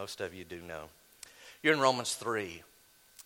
[0.00, 0.84] Most of you do know.
[1.62, 2.62] You're in Romans 3.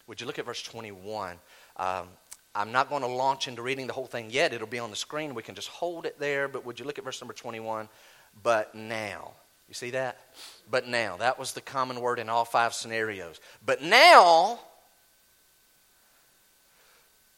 [0.09, 1.37] Would you look at verse 21?
[1.77, 2.09] Um,
[2.53, 4.53] I'm not going to launch into reading the whole thing yet.
[4.53, 5.37] It'll be on the screen.
[5.37, 6.49] We can just hold it there.
[6.49, 7.89] But would you look at verse number 21?
[8.43, 9.35] But now.
[9.69, 10.19] You see that?
[10.69, 11.17] But now.
[11.19, 13.39] That was the common word in all five scenarios.
[13.65, 14.59] But now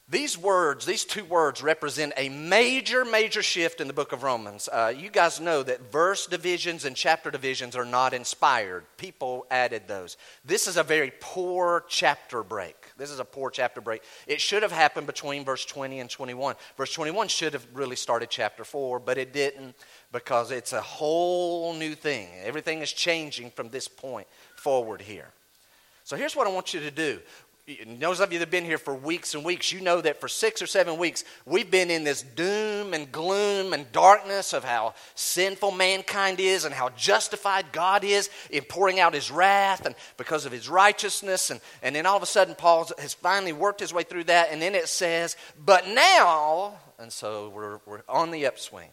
[0.08, 4.68] these words, these two words, represent a major, major shift in the book of Romans.
[4.70, 8.84] Uh, you guys know that verse divisions and chapter divisions are not inspired.
[8.98, 10.16] People added those.
[10.44, 12.76] This is a very poor chapter break.
[12.96, 14.02] This is a poor chapter break.
[14.28, 16.54] It should have happened between verse 20 and 21.
[16.76, 19.74] Verse 21 should have really started chapter 4, but it didn't
[20.12, 22.28] because it's a whole new thing.
[22.44, 25.32] Everything is changing from this point forward here.
[26.06, 27.18] So here's what I want you to do
[27.98, 30.28] those of you that have been here for weeks and weeks, you know that for
[30.28, 34.94] six or seven weeks, we've been in this doom and gloom and darkness of how
[35.16, 40.46] sinful mankind is and how justified God is in pouring out his wrath and because
[40.46, 41.50] of his righteousness.
[41.50, 44.52] And, and then all of a sudden, Paul has finally worked his way through that.
[44.52, 48.90] And then it says, But now, and so we're, we're on the upswing.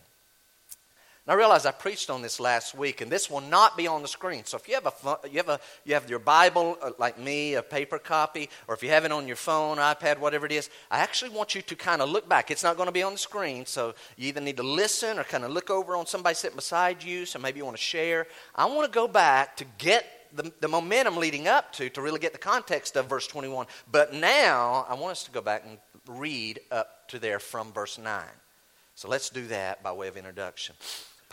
[1.26, 4.02] Now, I realize I preached on this last week, and this will not be on
[4.02, 4.44] the screen.
[4.44, 7.54] So if you have, a, you have, a, you have your Bible, uh, like me,
[7.54, 10.70] a paper copy, or if you have it on your phone, iPad, whatever it is,
[10.92, 12.52] I actually want you to kind of look back.
[12.52, 15.24] It's not going to be on the screen, so you either need to listen or
[15.24, 18.28] kind of look over on somebody sitting beside you, so maybe you want to share.
[18.54, 22.20] I want to go back to get the, the momentum leading up to, to really
[22.20, 23.68] get the context of verse 21.
[23.90, 27.98] But now, I want us to go back and read up to there from verse
[27.98, 28.24] 9.
[28.96, 30.76] So let's do that by way of introduction.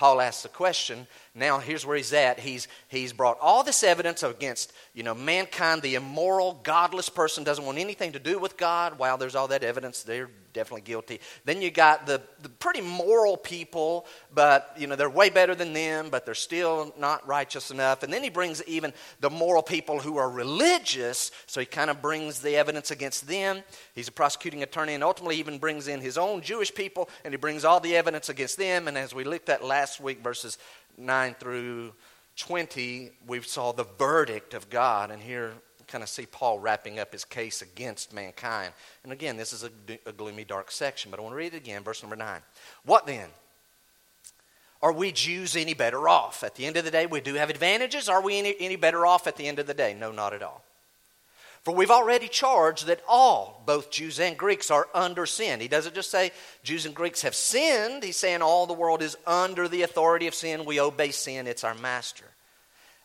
[0.00, 1.06] Paul asks the question.
[1.40, 2.38] Now, here's where he's at.
[2.38, 7.64] He's, he's brought all this evidence against, you know, mankind, the immoral, godless person doesn't
[7.64, 8.98] want anything to do with God.
[8.98, 10.02] Wow, there's all that evidence.
[10.02, 11.20] They're definitely guilty.
[11.46, 15.72] Then you got the, the pretty moral people, but, you know, they're way better than
[15.72, 18.02] them, but they're still not righteous enough.
[18.02, 22.02] And then he brings even the moral people who are religious, so he kind of
[22.02, 23.62] brings the evidence against them.
[23.94, 27.38] He's a prosecuting attorney, and ultimately even brings in his own Jewish people, and he
[27.38, 28.88] brings all the evidence against them.
[28.88, 30.58] And as we looked at last week, verses
[30.98, 31.92] 9 through
[32.36, 35.52] 20, we saw the verdict of God, and here
[35.86, 38.72] kind of see Paul wrapping up his case against mankind.
[39.02, 39.70] And again, this is a,
[40.06, 42.40] a gloomy, dark section, but I want to read it again, verse number 9.
[42.84, 43.28] What then?
[44.82, 46.42] Are we Jews any better off?
[46.42, 48.08] At the end of the day, we do have advantages.
[48.08, 49.94] Are we any, any better off at the end of the day?
[49.98, 50.64] No, not at all.
[51.62, 55.60] For we've already charged that all, both Jews and Greeks, are under sin.
[55.60, 56.32] He doesn't just say
[56.62, 60.34] Jews and Greeks have sinned, he's saying all the world is under the authority of
[60.34, 60.64] sin.
[60.64, 62.24] We obey sin, it's our master.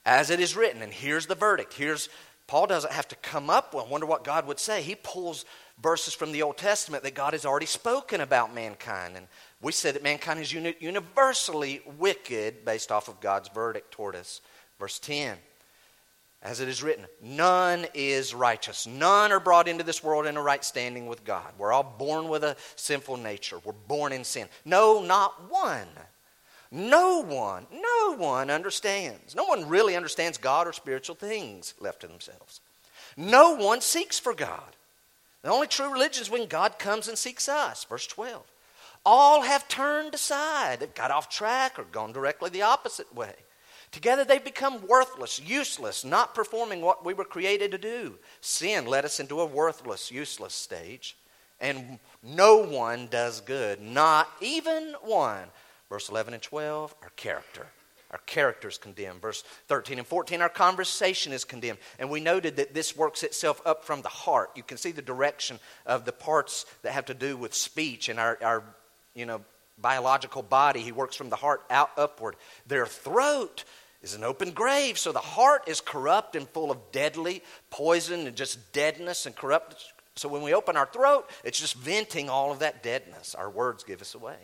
[0.06, 1.74] As it is written, and here's the verdict.
[1.74, 2.10] Here's
[2.48, 4.82] Paul doesn't have to come up with, wonder what God would say.
[4.82, 5.46] He pulls
[5.82, 9.18] verses from the Old Testament that God has already spoken about mankind.
[9.18, 9.28] And
[9.62, 14.42] we said that mankind is uni- universally wicked based off of God's verdict toward us.
[14.80, 15.38] Verse 10
[16.46, 18.86] As it is written, none is righteous.
[18.86, 21.52] None are brought into this world in a right standing with God.
[21.58, 23.58] We're all born with a sinful nature.
[23.64, 24.48] We're born in sin.
[24.64, 25.88] No, not one.
[26.70, 29.34] No one, no one understands.
[29.34, 32.62] No one really understands God or spiritual things left to themselves.
[33.18, 34.76] No one seeks for God.
[35.42, 37.86] The only true religion is when God comes and seeks us.
[37.86, 38.44] Verse 12.
[39.04, 40.80] All have turned aside.
[40.80, 43.34] They've got off track or gone directly the opposite way.
[43.92, 48.18] Together they've become worthless, useless, not performing what we were created to do.
[48.42, 51.18] Sin led us into a worthless, useless stage.
[51.60, 55.46] And no one does good, not even one.
[55.90, 57.68] Verse 11 and 12, our character.
[58.12, 59.22] Our character is condemned.
[59.22, 61.80] Verse 13 and 14, our conversation is condemned.
[62.00, 64.52] And we noted that this works itself up from the heart.
[64.56, 68.20] You can see the direction of the parts that have to do with speech and
[68.20, 68.64] our, our
[69.16, 69.42] you know,
[69.80, 70.82] biological body.
[70.82, 72.36] He works from the heart out upward.
[72.68, 73.64] Their throat
[74.02, 74.98] is an open grave.
[74.98, 79.94] So the heart is corrupt and full of deadly poison and just deadness and corrupt.
[80.16, 83.36] So when we open our throat, it's just venting all of that deadness.
[83.36, 84.38] Our words give us away.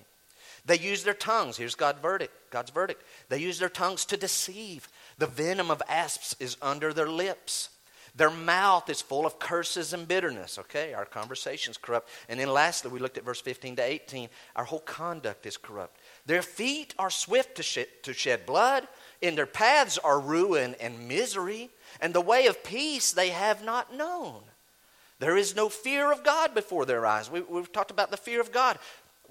[0.66, 1.58] They use their tongues.
[1.58, 2.34] Here's God's verdict.
[2.52, 3.03] God's verdict.
[3.30, 4.88] They use their tongues to deceive.
[5.18, 7.70] The venom of asps is under their lips.
[8.16, 10.59] Their mouth is full of curses and bitterness.
[10.59, 12.09] Okay, our conversation's corrupt.
[12.28, 14.29] And then lastly, we looked at verse 15 to 18.
[14.55, 15.97] Our whole conduct is corrupt.
[16.25, 18.87] Their feet are swift to shed, to shed blood.
[19.23, 21.69] and their paths are ruin and misery.
[22.02, 24.41] And the way of peace they have not known.
[25.19, 27.29] There is no fear of God before their eyes.
[27.29, 28.79] We, have talked about the fear of God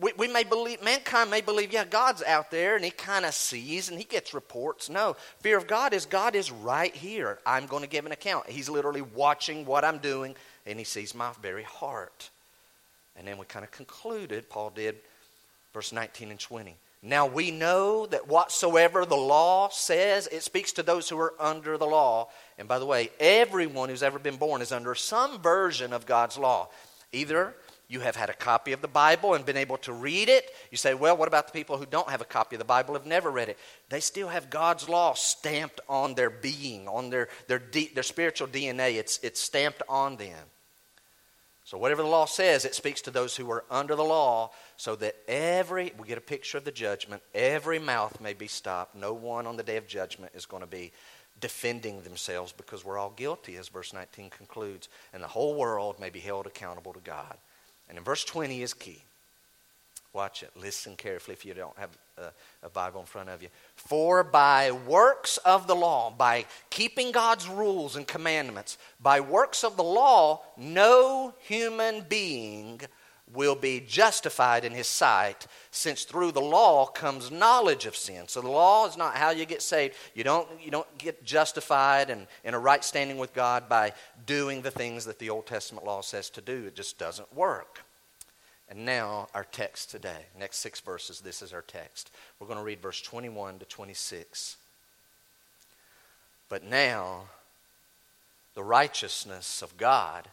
[0.00, 3.34] we, we may believe, mankind may believe, yeah, God's out there and he kind of
[3.34, 4.88] sees and he gets reports.
[4.88, 7.38] No, fear of God is God is right here.
[7.44, 8.48] I'm going to give an account.
[8.48, 10.34] He's literally watching what I'm doing
[10.66, 12.30] and he sees my very heart.
[13.16, 14.96] And then we kind of concluded, Paul did,
[15.74, 16.76] verse 19 and 20.
[17.02, 21.78] Now we know that whatsoever the law says, it speaks to those who are under
[21.78, 22.28] the law.
[22.58, 26.36] And by the way, everyone who's ever been born is under some version of God's
[26.36, 26.68] law.
[27.12, 27.54] Either
[27.90, 30.48] you have had a copy of the Bible and been able to read it.
[30.70, 32.94] You say, well, what about the people who don't have a copy of the Bible,
[32.94, 33.58] have never read it?
[33.88, 37.60] They still have God's law stamped on their being, on their, their,
[37.92, 38.94] their spiritual DNA.
[38.94, 40.38] It's, it's stamped on them.
[41.64, 44.96] So, whatever the law says, it speaks to those who are under the law, so
[44.96, 48.94] that every, we get a picture of the judgment, every mouth may be stopped.
[48.94, 50.92] No one on the day of judgment is going to be
[51.40, 56.10] defending themselves because we're all guilty, as verse 19 concludes, and the whole world may
[56.10, 57.36] be held accountable to God.
[57.90, 59.02] And in verse 20 is key.
[60.12, 60.50] Watch it.
[60.56, 62.30] Listen carefully if you don't have a,
[62.62, 63.48] a, Bible in front of you.
[63.76, 69.76] For by works of the law, by keeping God's rules and commandments, by works of
[69.76, 72.80] the law, no human being
[73.32, 78.26] will be justified in his sight, since through the law comes knowledge of sin.
[78.26, 79.94] So the law is not how you get saved.
[80.14, 83.92] You don't, you don't get justified and in a right standing with God by
[84.26, 86.64] doing the things that the Old Testament law says to do.
[86.66, 87.80] It just doesn't work.
[88.68, 90.26] And now, our text today.
[90.38, 92.10] Next six verses, this is our text.
[92.38, 94.56] We're going to read verse 21 to 26.
[96.48, 97.24] But now,
[98.54, 100.28] the righteousness of God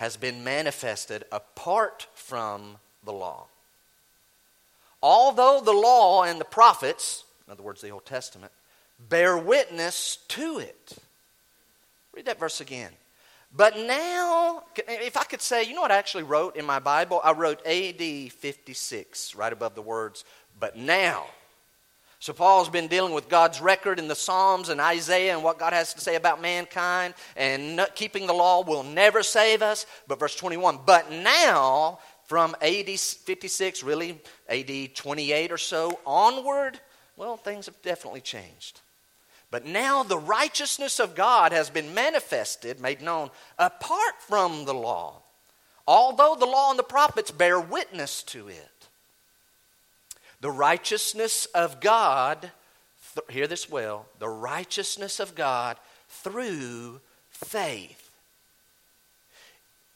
[0.00, 3.44] has been manifested apart from the law.
[5.02, 8.50] Although the law and the prophets, in other words, the Old Testament,
[9.10, 10.96] bear witness to it.
[12.14, 12.92] Read that verse again.
[13.54, 17.20] But now, if I could say, you know what I actually wrote in my Bible?
[17.22, 20.24] I wrote AD 56, right above the words,
[20.58, 21.26] but now.
[22.20, 25.72] So Paul's been dealing with God's record in the Psalms and Isaiah and what God
[25.72, 29.86] has to say about mankind, and keeping the law will never save us.
[30.06, 34.20] But verse 21, but now, from AD 56, really
[34.50, 36.78] AD 28 or so onward,
[37.16, 38.82] well, things have definitely changed.
[39.50, 45.22] But now the righteousness of God has been manifested, made known, apart from the law,
[45.86, 48.79] although the law and the prophets bear witness to it.
[50.40, 52.50] The righteousness of God,
[53.14, 55.76] th- hear this well, the righteousness of God
[56.08, 57.00] through
[57.30, 58.10] faith.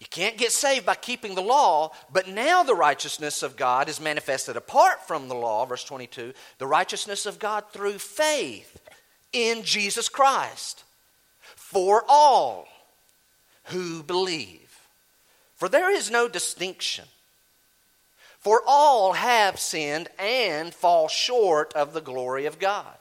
[0.01, 4.01] You can't get saved by keeping the law, but now the righteousness of God is
[4.01, 8.81] manifested apart from the law, verse 22, the righteousness of God through faith
[9.33, 10.85] in Jesus Christ
[11.75, 12.69] for all
[13.65, 14.79] who believe.
[15.55, 17.07] For there is no distinction.
[18.45, 22.95] For all have sinned and fall short of the glory of God,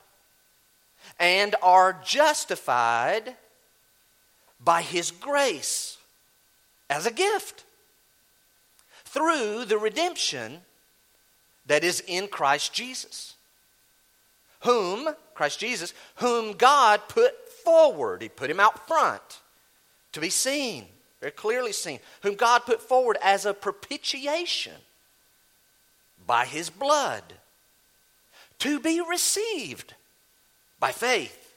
[1.19, 3.35] and are justified
[4.59, 5.97] by His grace
[6.89, 7.65] as a gift
[9.05, 10.61] through the redemption
[11.67, 13.35] that is in Christ Jesus
[14.63, 18.21] whom, Christ Jesus, whom God put forward.
[18.21, 19.41] He put him out front
[20.13, 20.85] to be seen,
[21.19, 24.73] very clearly seen, whom God put forward as a propitiation
[26.25, 27.23] by his blood
[28.59, 29.93] to be received
[30.79, 31.53] by faith.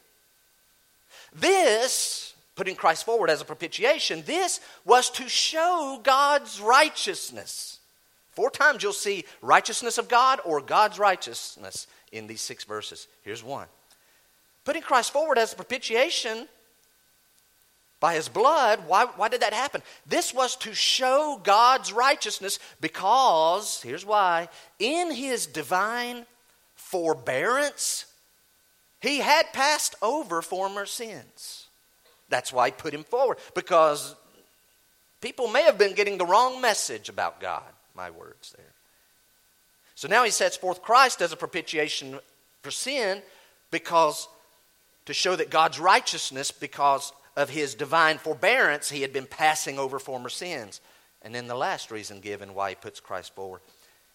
[1.33, 7.79] This, putting Christ forward as a propitiation, this was to show God's righteousness.
[8.33, 13.09] Four times you'll see righteousness of God or God's righteousness in these six verses.
[13.23, 13.67] Here's one
[14.65, 16.49] putting Christ forward as a propitiation
[18.07, 18.85] by his blood.
[18.87, 19.83] Why, why did that happen?
[20.07, 24.49] This was to show God's righteousness because, here's why,
[24.79, 26.25] in his divine
[26.77, 28.07] forbearance,
[29.01, 31.67] he had passed over former sins.
[32.29, 34.15] That's why he put him forward, because
[35.21, 37.65] people may have been getting the wrong message about God.
[37.97, 38.73] My words there.
[39.97, 42.21] So now he sets forth Christ as a propitiation
[42.63, 43.21] for sin
[43.73, 44.29] because
[45.07, 49.99] to show that God's righteousness, because of his divine forbearance, he had been passing over
[49.99, 50.81] former sins.
[51.23, 53.61] And then the last reason given why he puts Christ forward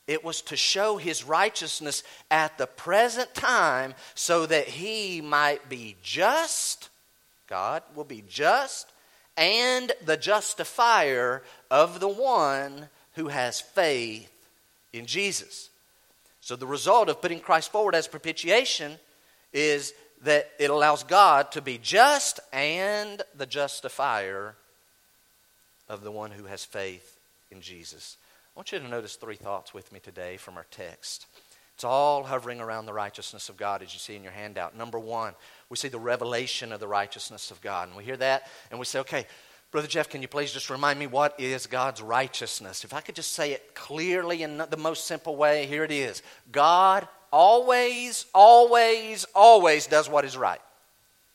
[0.07, 5.95] it was to show his righteousness at the present time so that he might be
[6.01, 6.89] just,
[7.47, 8.91] God will be just,
[9.37, 14.29] and the justifier of the one who has faith
[14.91, 15.69] in Jesus.
[16.41, 18.97] So the result of putting Christ forward as propitiation
[19.53, 24.55] is that it allows God to be just and the justifier
[25.89, 27.17] of the one who has faith
[27.49, 28.17] in Jesus.
[28.55, 31.25] I want you to notice three thoughts with me today from our text.
[31.75, 34.77] It's all hovering around the righteousness of God, as you see in your handout.
[34.77, 35.33] Number one,
[35.69, 37.87] we see the revelation of the righteousness of God.
[37.87, 39.25] And we hear that and we say, okay,
[39.71, 42.83] Brother Jeff, can you please just remind me what is God's righteousness?
[42.83, 46.21] If I could just say it clearly in the most simple way, here it is
[46.51, 50.61] God always, always, always does what is right.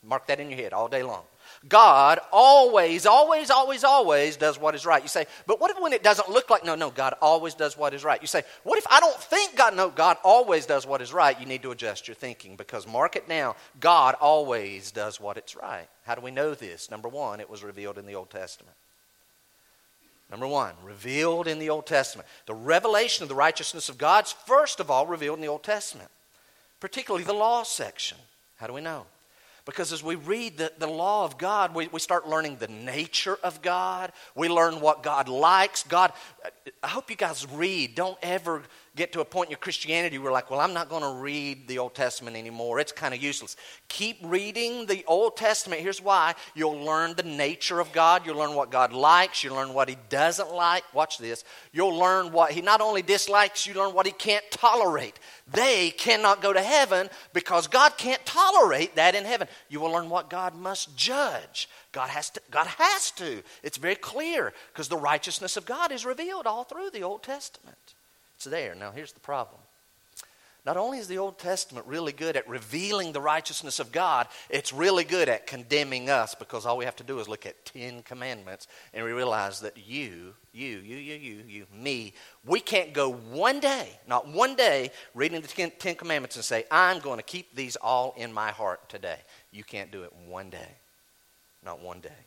[0.03, 1.23] Mark that in your head all day long.
[1.67, 5.01] God always, always, always, always does what is right.
[5.01, 7.77] You say, but what if when it doesn't look like, no, no, God always does
[7.77, 8.21] what is right?
[8.21, 11.39] You say, what if I don't think God, no, God always does what is right?
[11.39, 15.55] You need to adjust your thinking because mark it now, God always does what is
[15.55, 15.87] right.
[16.03, 16.91] How do we know this?
[16.91, 18.75] Number one, it was revealed in the Old Testament.
[20.29, 22.27] Number one, revealed in the Old Testament.
[22.47, 26.09] The revelation of the righteousness of God's first of all revealed in the Old Testament,
[26.79, 28.17] particularly the law section.
[28.57, 29.05] How do we know?
[29.67, 33.37] Because as we read the, the law of God, we, we start learning the nature
[33.43, 34.13] of God.
[34.33, 35.83] We learn what God likes.
[35.83, 36.13] God,
[36.81, 37.93] I hope you guys read.
[37.93, 38.63] Don't ever
[38.97, 41.67] get to a point in your Christianity where, like, well, I'm not going to read
[41.67, 42.79] the Old Testament anymore.
[42.79, 43.55] It's kind of useless.
[43.87, 45.81] Keep reading the Old Testament.
[45.81, 49.73] Here's why you'll learn the nature of God, you'll learn what God likes, you'll learn
[49.73, 50.83] what He doesn't like.
[50.93, 51.43] Watch this.
[51.71, 55.19] You'll learn what He not only dislikes, you learn what He can't tolerate.
[55.49, 59.47] They cannot go to heaven because God can't tolerate that in heaven.
[59.69, 61.69] You will learn what God must judge.
[61.91, 62.41] God has to.
[62.51, 63.43] God has to.
[63.63, 67.95] It's very clear because the righteousness of God is revealed all through the Old Testament.
[68.37, 68.75] It's there.
[68.75, 69.59] Now, here's the problem.
[70.63, 74.71] Not only is the Old Testament really good at revealing the righteousness of God, it's
[74.71, 78.03] really good at condemning us because all we have to do is look at 10
[78.03, 82.13] commandments and we realize that you, you, you, you, you, you, me,
[82.45, 86.65] we can't go one day, not one day, reading the 10, 10 commandments and say,
[86.69, 89.19] I'm going to keep these all in my heart today.
[89.51, 90.75] You can't do it one day,
[91.65, 92.26] not one day.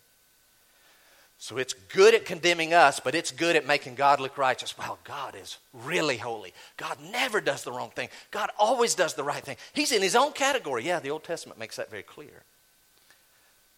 [1.42, 4.76] So it's good at condemning us, but it's good at making God look righteous.
[4.76, 6.52] Well, God is really holy.
[6.76, 8.10] God never does the wrong thing.
[8.30, 9.56] God always does the right thing.
[9.72, 10.84] He's in his own category.
[10.84, 12.42] Yeah, the Old Testament makes that very clear.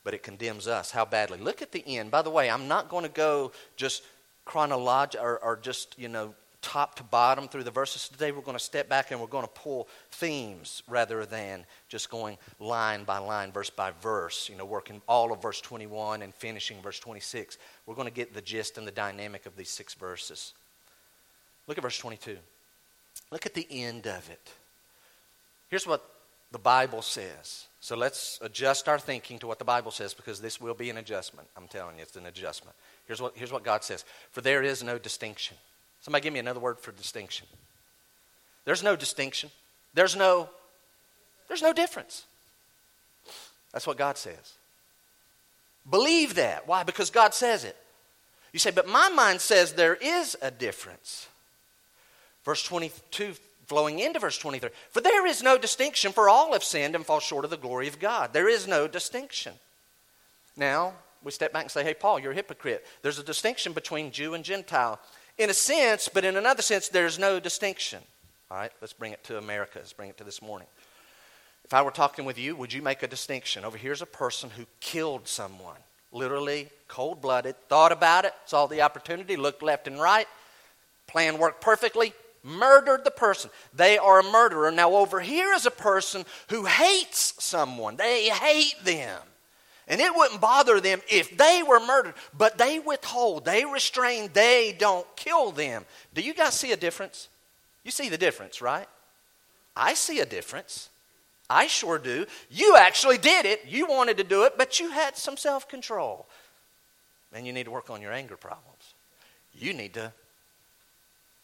[0.03, 0.91] But it condemns us.
[0.91, 1.39] How badly?
[1.39, 2.11] Look at the end.
[2.11, 4.03] By the way, I'm not going to go just
[4.45, 8.33] chronological or, or just, you know, top to bottom through the verses today.
[8.33, 12.39] We're going to step back and we're going to pull themes rather than just going
[12.59, 16.81] line by line, verse by verse, you know, working all of verse 21 and finishing
[16.81, 17.59] verse 26.
[17.87, 20.55] We're going to get the gist and the dynamic of these six verses.
[21.67, 22.39] Look at verse 22.
[23.31, 24.53] Look at the end of it.
[25.69, 26.09] Here's what
[26.53, 27.67] the Bible says.
[27.81, 30.99] So let's adjust our thinking to what the Bible says because this will be an
[30.99, 31.49] adjustment.
[31.57, 32.77] I'm telling you, it's an adjustment.
[33.07, 35.57] Here's what, here's what God says For there is no distinction.
[36.03, 37.47] Somebody give me another word for distinction.
[38.65, 39.51] There's no distinction.
[39.95, 40.49] There's no
[41.49, 42.25] there's no difference.
[43.73, 44.55] That's what God says.
[45.89, 46.67] Believe that.
[46.67, 46.83] Why?
[46.83, 47.77] Because God says it.
[48.53, 51.29] You say, but my mind says there is a difference.
[52.45, 53.35] Verse 22
[53.67, 54.71] flowing into verse 23.
[54.91, 57.89] For there is no distinction, for all have sinned and fall short of the glory
[57.89, 58.33] of God.
[58.33, 59.55] There is no distinction.
[60.57, 60.93] Now,
[61.23, 62.85] we step back and say, hey, Paul, you're a hypocrite.
[63.01, 65.01] There's a distinction between Jew and Gentile
[65.39, 68.01] in a sense, but in another sense, there's no distinction.
[68.51, 69.79] All right, let's bring it to America.
[69.79, 70.69] Let's bring it to this morning.
[71.65, 73.65] If I were talking with you, would you make a distinction?
[73.65, 75.79] Over here's a person who killed someone,
[76.11, 80.27] literally cold blooded, thought about it, saw the opportunity, looked left and right,
[81.07, 82.13] plan worked perfectly,
[82.43, 83.51] murdered the person.
[83.73, 84.71] They are a murderer.
[84.71, 89.21] Now, over here is a person who hates someone, they hate them.
[89.89, 94.75] And it wouldn't bother them if they were murdered, but they withhold, they restrain, they
[94.79, 95.85] don't kill them.
[96.15, 97.29] Do you guys see a difference?
[97.85, 98.87] You see the difference, right?
[99.77, 100.89] I see a difference.
[101.51, 102.27] I sure do.
[102.49, 103.65] You actually did it.
[103.67, 106.27] You wanted to do it, but you had some self control.
[107.33, 108.95] And you need to work on your anger problems.
[109.55, 110.13] You need to,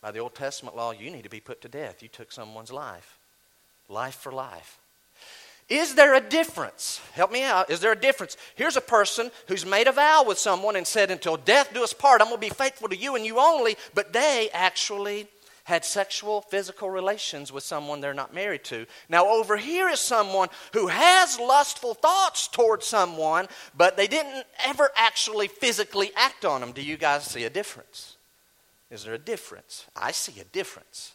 [0.01, 2.03] by the Old Testament law, you need to be put to death.
[2.03, 3.19] You took someone's life.
[3.89, 4.79] Life for life.
[5.69, 7.01] Is there a difference?
[7.13, 7.71] Help me out.
[7.71, 8.37] Is there a difference?
[8.55, 11.93] Here's a person who's made a vow with someone and said, Until death do us
[11.93, 13.77] part, I'm going to be faithful to you and you only.
[13.95, 15.29] But they actually
[15.65, 18.87] had sexual, physical relations with someone they're not married to.
[19.11, 24.89] Now, over here is someone who has lustful thoughts towards someone, but they didn't ever
[24.97, 26.73] actually physically act on them.
[26.73, 28.17] Do you guys see a difference?
[28.91, 29.85] Is there a difference?
[29.95, 31.13] I see a difference.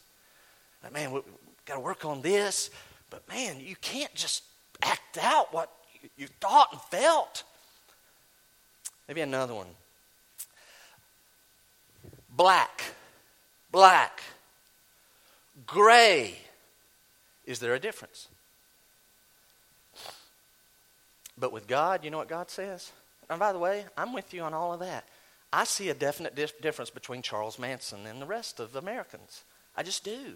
[0.92, 1.24] Man, we've
[1.64, 2.70] got to work on this.
[3.14, 4.42] But man, you can't just
[4.82, 5.70] act out what
[6.16, 7.44] you thought and felt.
[9.06, 9.68] Maybe another one.
[12.36, 12.82] Black,
[13.70, 14.20] black,
[15.64, 16.38] gray.
[17.46, 18.26] Is there a difference?
[21.38, 22.90] But with God, you know what God says?
[23.30, 25.04] And by the way, I'm with you on all of that.
[25.52, 29.44] I see a definite dif- difference between Charles Manson and the rest of Americans.
[29.76, 30.34] I just do.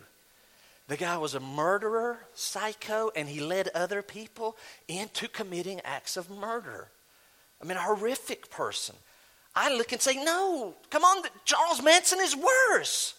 [0.89, 4.57] The guy was a murderer, psycho, and he led other people
[4.89, 6.89] into committing acts of murder.
[7.63, 8.97] I mean, a horrific person.
[9.55, 13.15] I look and say, no, come on, Charles Manson is worse.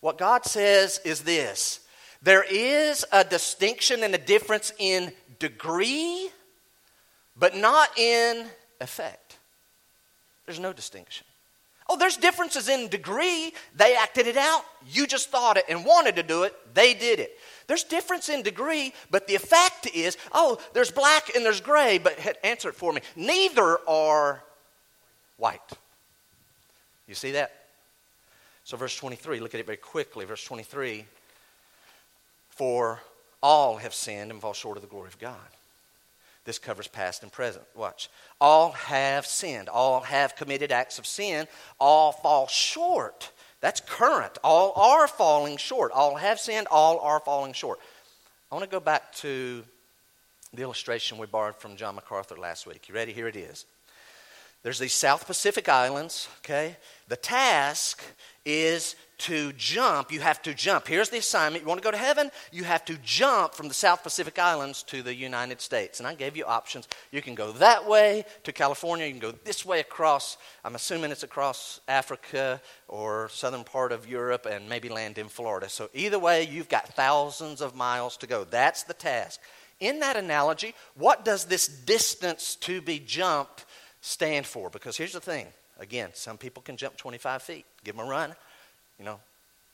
[0.00, 1.80] What God says is this
[2.22, 6.30] there is a distinction and a difference in degree,
[7.36, 8.46] but not in
[8.80, 9.38] effect.
[10.46, 11.26] There's no distinction.
[11.88, 13.52] Oh, there's differences in degree.
[13.74, 14.62] They acted it out.
[14.90, 16.54] You just thought it and wanted to do it.
[16.74, 17.38] They did it.
[17.66, 22.18] There's difference in degree, but the effect is, oh, there's black and there's gray, but
[22.44, 23.00] answer it for me.
[23.16, 24.42] Neither are
[25.38, 25.60] white.
[27.06, 27.52] You see that?
[28.64, 30.26] So, verse 23, look at it very quickly.
[30.26, 31.06] Verse 23
[32.50, 33.00] For
[33.42, 35.36] all have sinned and fall short of the glory of God.
[36.48, 37.66] This covers past and present.
[37.74, 38.08] Watch.
[38.40, 39.68] All have sinned.
[39.68, 41.46] All have committed acts of sin.
[41.78, 43.32] All fall short.
[43.60, 44.38] That's current.
[44.42, 45.92] All are falling short.
[45.92, 46.66] All have sinned.
[46.70, 47.80] All are falling short.
[48.50, 49.62] I want to go back to
[50.54, 52.88] the illustration we borrowed from John MacArthur last week.
[52.88, 53.12] You ready?
[53.12, 53.66] Here it is.
[54.62, 56.78] There's these South Pacific Islands, okay?
[57.08, 58.02] The task
[58.46, 60.12] is to jump.
[60.12, 60.86] You have to jump.
[60.86, 61.62] Here's the assignment.
[61.62, 62.30] You want to go to heaven?
[62.52, 65.98] You have to jump from the South Pacific Islands to the United States.
[65.98, 66.88] And I gave you options.
[67.10, 69.06] You can go that way to California.
[69.06, 74.08] You can go this way across, I'm assuming it's across Africa or southern part of
[74.08, 75.68] Europe and maybe land in Florida.
[75.68, 78.44] So either way, you've got thousands of miles to go.
[78.44, 79.40] That's the task.
[79.80, 83.64] In that analogy, what does this distance to be jumped
[84.00, 84.70] stand for?
[84.70, 85.46] Because here's the thing
[85.78, 87.64] again, some people can jump 25 feet.
[87.84, 88.34] Give them a run.
[88.98, 89.20] You know,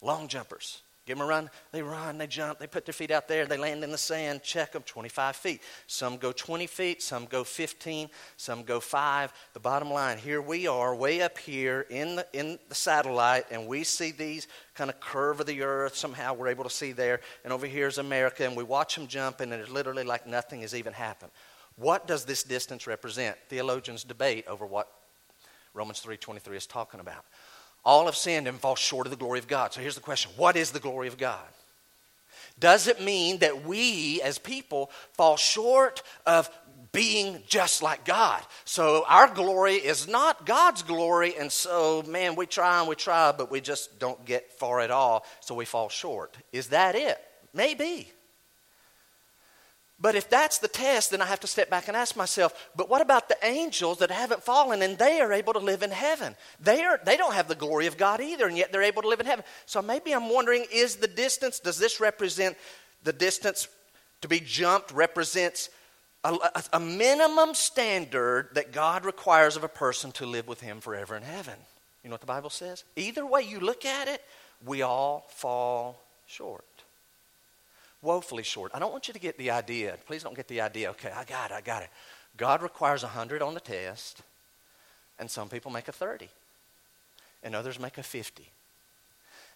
[0.00, 0.82] long jumpers.
[1.06, 1.50] Give them a run.
[1.70, 4.42] They run, they jump, they put their feet out there, they land in the sand,
[4.42, 5.60] check them 25 feet.
[5.86, 9.32] Some go 20 feet, some go 15, some go 5.
[9.52, 13.66] The bottom line here we are, way up here in the, in the satellite, and
[13.66, 15.94] we see these kind of curve of the earth.
[15.94, 17.20] Somehow we're able to see there.
[17.44, 20.62] And over here is America, and we watch them jump, and it's literally like nothing
[20.62, 21.32] has even happened.
[21.76, 23.36] What does this distance represent?
[23.50, 24.90] Theologians debate over what
[25.74, 27.26] Romans 3:23 is talking about.
[27.84, 29.72] All have sinned and fall short of the glory of God.
[29.72, 31.46] So here's the question What is the glory of God?
[32.58, 36.48] Does it mean that we as people fall short of
[36.92, 38.42] being just like God?
[38.64, 43.32] So our glory is not God's glory, and so, man, we try and we try,
[43.32, 46.36] but we just don't get far at all, so we fall short.
[46.52, 47.18] Is that it?
[47.52, 48.10] Maybe.
[50.04, 52.90] But if that's the test, then I have to step back and ask myself, but
[52.90, 56.36] what about the angels that haven't fallen and they are able to live in heaven?
[56.60, 59.08] They, are, they don't have the glory of God either, and yet they're able to
[59.08, 59.46] live in heaven.
[59.64, 62.58] So maybe I'm wondering is the distance, does this represent
[63.02, 63.66] the distance
[64.20, 65.70] to be jumped represents
[66.22, 70.82] a, a, a minimum standard that God requires of a person to live with Him
[70.82, 71.54] forever in heaven?
[72.02, 72.84] You know what the Bible says?
[72.96, 74.22] Either way you look at it,
[74.66, 76.73] we all fall short
[78.04, 78.70] woefully short.
[78.74, 79.96] I don't want you to get the idea.
[80.06, 80.90] Please don't get the idea.
[80.90, 81.90] Okay, I got it, I got it.
[82.36, 84.22] God requires 100 on the test,
[85.18, 86.28] and some people make a 30,
[87.42, 88.48] and others make a 50.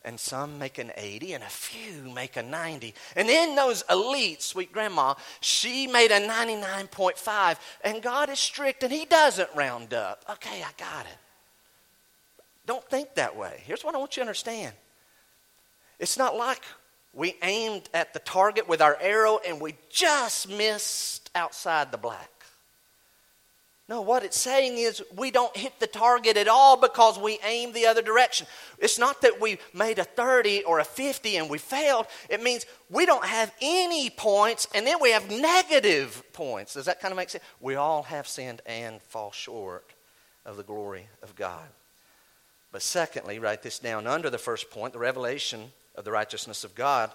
[0.05, 2.95] And some make an 80, and a few make a 90.
[3.17, 7.57] And then those elites, sweet grandma, she made a 99.5.
[7.83, 10.25] And God is strict, and He doesn't round up.
[10.31, 11.19] Okay, I got it.
[12.65, 13.61] Don't think that way.
[13.65, 14.73] Here's what I want you to understand
[15.99, 16.63] it's not like
[17.19, 22.31] we aimed at the target with our arrow and we just missed outside the black.
[23.89, 27.73] No, what it's saying is we don't hit the target at all because we aim
[27.73, 28.47] the other direction.
[28.79, 32.07] It's not that we made a 30 or a 50 and we failed.
[32.31, 36.75] It means we don't have any points and then we have negative points.
[36.75, 37.43] Does that kind of make sense?
[37.61, 39.91] We all have sinned and fall short
[40.47, 41.67] of the glory of God.
[42.71, 46.75] But secondly, write this down under the first point, the revelation of the righteousness of
[46.75, 47.11] God,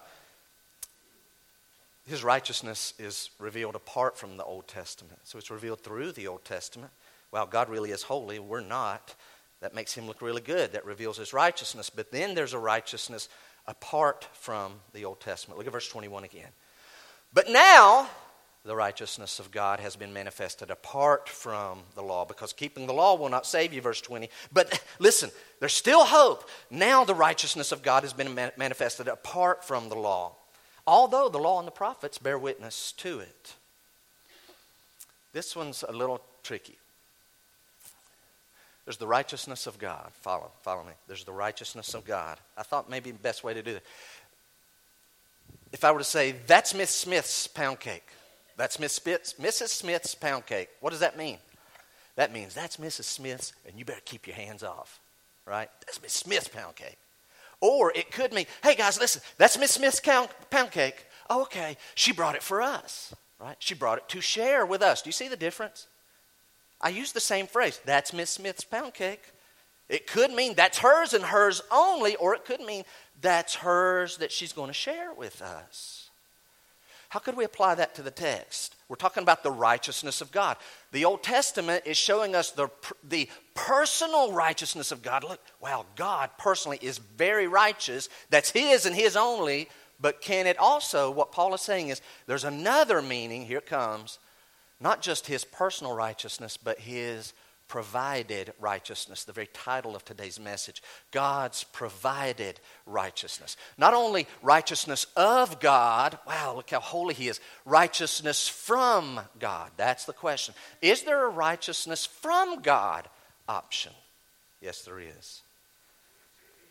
[2.07, 5.19] his righteousness is revealed apart from the Old Testament.
[5.23, 6.91] So it's revealed through the Old Testament.
[7.31, 8.39] Well, God really is holy.
[8.39, 9.15] We're not.
[9.61, 10.73] That makes him look really good.
[10.73, 11.89] That reveals his righteousness.
[11.89, 13.29] But then there's a righteousness
[13.65, 15.57] apart from the Old Testament.
[15.57, 16.49] Look at verse 21 again.
[17.33, 18.09] But now,
[18.65, 23.15] the righteousness of God has been manifested apart from the law because keeping the law
[23.15, 24.29] will not save you, verse 20.
[24.53, 26.49] But listen, there's still hope.
[26.71, 30.33] Now the righteousness of God has been manifested apart from the law,
[30.87, 33.55] although the law and the prophets bear witness to it.
[35.33, 36.77] This one's a little tricky.
[38.85, 40.11] There's the righteousness of God.
[40.21, 40.91] Follow, follow me.
[41.07, 42.37] There's the righteousness of God.
[42.57, 43.83] I thought maybe the best way to do it.
[45.71, 48.07] If I were to say, that's Miss Smith's pound cake,
[48.57, 49.69] that's Miss Smith's, Mrs.
[49.69, 50.69] Smith's pound cake.
[50.79, 51.37] What does that mean?
[52.15, 53.05] That means that's Mrs.
[53.05, 54.99] Smith's, and you better keep your hands off,
[55.45, 55.69] right?
[55.85, 56.97] That's Miss Smith's pound cake.
[57.59, 61.05] Or it could mean, hey guys, listen, that's Miss Smith's pound cake.
[61.29, 61.77] Oh, okay.
[61.95, 63.55] She brought it for us, right?
[63.59, 65.01] She brought it to share with us.
[65.01, 65.87] Do you see the difference?
[66.81, 67.79] I use the same phrase.
[67.85, 69.23] That's Miss Smith's pound cake.
[69.89, 72.83] It could mean that's hers and hers only, or it could mean
[73.21, 76.02] that's hers that she's going to share with us.
[77.13, 78.75] How could we apply that to the text?
[78.89, 80.57] We're talking about the righteousness of God.
[80.91, 82.69] The Old Testament is showing us the,
[83.07, 85.23] the personal righteousness of God.
[85.23, 88.09] Look, wow, God personally is very righteous.
[88.31, 89.69] That's His and His only.
[90.01, 94.17] But can it also, what Paul is saying is, there's another meaning, here it comes,
[94.79, 97.33] not just His personal righteousness, but His
[97.67, 100.83] provided righteousness, the very title of today's message.
[101.11, 103.57] God's provided righteousness.
[103.77, 109.71] Not only righteousness of God, wow, look how holy He is, righteousness from God.
[109.77, 110.53] That's the question.
[110.81, 113.07] Is there a righteousness from God
[113.47, 113.93] option?
[114.61, 115.41] Yes, there is.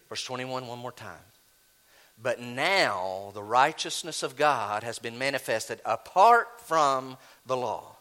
[0.09, 1.19] Verse 21, one more time.
[2.23, 7.92] But now the righteousness of God has been manifested apart from the law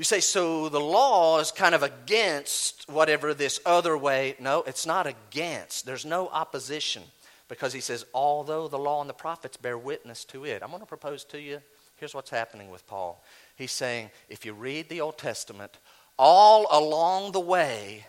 [0.00, 4.34] you say, so the law is kind of against whatever this other way.
[4.40, 5.84] No, it's not against.
[5.84, 7.02] There's no opposition
[7.48, 10.62] because he says, although the law and the prophets bear witness to it.
[10.62, 11.60] I'm going to propose to you
[11.96, 13.22] here's what's happening with Paul.
[13.56, 15.76] He's saying, if you read the Old Testament,
[16.18, 18.06] all along the way,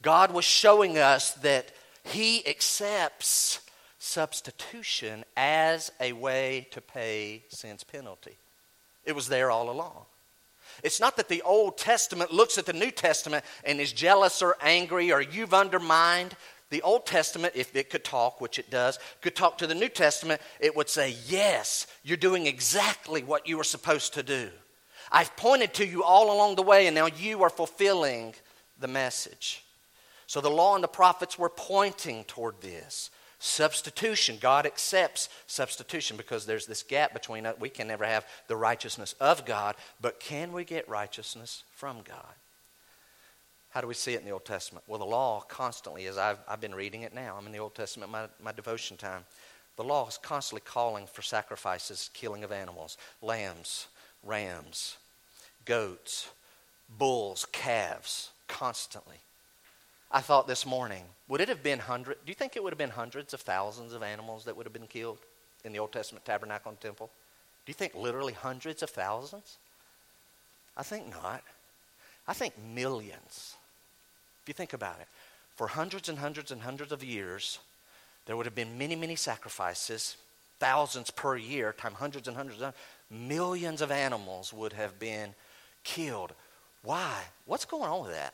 [0.00, 1.72] God was showing us that
[2.04, 3.60] he accepts
[3.98, 8.38] substitution as a way to pay sin's penalty.
[9.04, 10.06] It was there all along.
[10.82, 14.56] It's not that the Old Testament looks at the New Testament and is jealous or
[14.60, 16.36] angry or you've undermined.
[16.70, 19.88] The Old Testament, if it could talk, which it does, could talk to the New
[19.88, 24.50] Testament, it would say, Yes, you're doing exactly what you were supposed to do.
[25.10, 28.34] I've pointed to you all along the way, and now you are fulfilling
[28.78, 29.64] the message.
[30.26, 33.10] So the law and the prophets were pointing toward this.
[33.38, 34.38] Substitution.
[34.40, 37.56] God accepts substitution because there's this gap between us.
[37.58, 42.34] We can never have the righteousness of God, but can we get righteousness from God?
[43.70, 44.84] How do we see it in the Old Testament?
[44.88, 47.74] Well, the law constantly, as I've, I've been reading it now, I'm in the Old
[47.74, 49.24] Testament, my, my devotion time.
[49.76, 53.86] The law is constantly calling for sacrifices, killing of animals, lambs,
[54.24, 54.96] rams,
[55.64, 56.30] goats,
[56.98, 59.18] bulls, calves, constantly.
[60.10, 62.16] I thought this morning, would it have been hundred?
[62.24, 64.72] Do you think it would have been hundreds of thousands of animals that would have
[64.72, 65.18] been killed
[65.64, 67.10] in the Old Testament tabernacle and temple?
[67.66, 69.58] Do you think literally hundreds of thousands?
[70.76, 71.42] I think not.
[72.26, 73.56] I think millions.
[74.42, 75.08] If you think about it,
[75.56, 77.58] for hundreds and hundreds and hundreds of years,
[78.24, 80.16] there would have been many, many sacrifices,
[80.58, 82.74] thousands per year, time hundreds and hundreds of
[83.10, 85.34] millions of animals would have been
[85.84, 86.32] killed.
[86.82, 87.24] Why?
[87.44, 88.32] What's going on with that?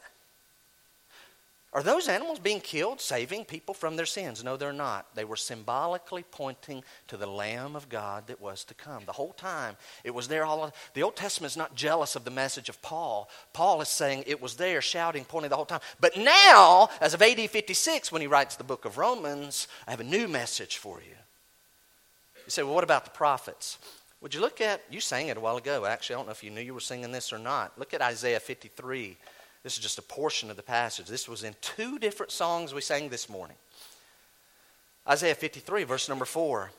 [1.74, 4.44] Are those animals being killed, saving people from their sins?
[4.44, 5.12] No, they're not.
[5.16, 9.02] They were symbolically pointing to the Lamb of God that was to come.
[9.04, 10.72] The whole time, it was there all.
[10.94, 13.28] The Old Testament is not jealous of the message of Paul.
[13.52, 15.80] Paul is saying it was there, shouting, pointing the whole time.
[15.98, 20.00] But now, as of AD 56, when he writes the book of Romans, I have
[20.00, 21.16] a new message for you.
[22.44, 23.78] You say, well, what about the prophets?
[24.20, 26.14] Would you look at, you sang it a while ago, actually.
[26.14, 27.76] I don't know if you knew you were singing this or not.
[27.78, 29.16] Look at Isaiah 53
[29.64, 31.06] this is just a portion of the passage.
[31.06, 33.56] This was in two different songs we sang this morning.
[35.08, 36.70] Isaiah 53, verse number 4.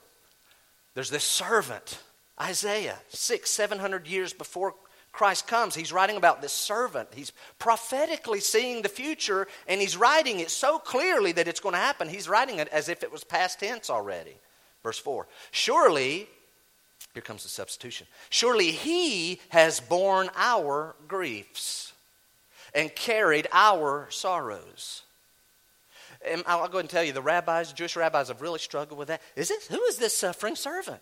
[0.93, 1.99] There's this servant,
[2.39, 4.75] Isaiah, six, seven hundred years before
[5.11, 5.73] Christ comes.
[5.73, 7.09] He's writing about this servant.
[7.13, 11.79] He's prophetically seeing the future, and he's writing it so clearly that it's going to
[11.79, 12.07] happen.
[12.07, 14.35] He's writing it as if it was past tense already.
[14.83, 16.29] Verse 4 Surely,
[17.13, 21.93] here comes the substitution, surely he has borne our griefs
[22.75, 25.01] and carried our sorrows.
[26.27, 29.21] And I'll go and tell you, the rabbis, Jewish rabbis, have really struggled with that.
[29.35, 31.01] Is it, who is this suffering servant?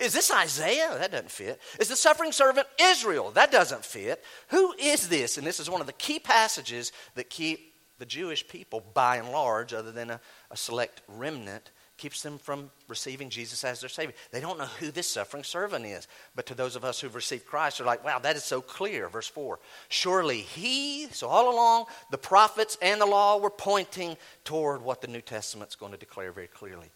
[0.00, 0.96] Is this Isaiah?
[0.98, 1.60] That doesn't fit.
[1.78, 3.30] Is the suffering servant Israel?
[3.32, 4.24] That doesn't fit.
[4.48, 5.36] Who is this?
[5.36, 9.30] And this is one of the key passages that keep the Jewish people, by and
[9.30, 11.70] large, other than a, a select remnant,
[12.02, 14.16] keeps them from receiving Jesus as their Savior.
[14.32, 16.08] They don't know who this suffering servant is.
[16.34, 19.08] But to those of us who've received Christ, they're like, wow, that is so clear.
[19.08, 24.82] Verse 4 Surely He, so all along, the prophets and the law were pointing toward
[24.82, 26.90] what the New Testament's going to declare very clearly.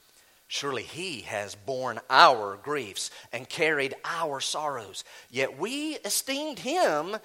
[0.49, 5.05] Surely He has borne our griefs and carried our sorrows.
[5.31, 7.16] Yet we esteemed Him,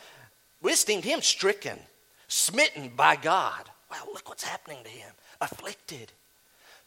[0.61, 1.79] we esteemed Him stricken,
[2.27, 3.71] smitten by God.
[3.89, 5.11] Wow, look what's happening to Him.
[5.41, 6.11] Afflicted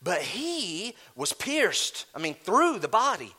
[0.04, 3.34] but he was pierced, I mean, through the body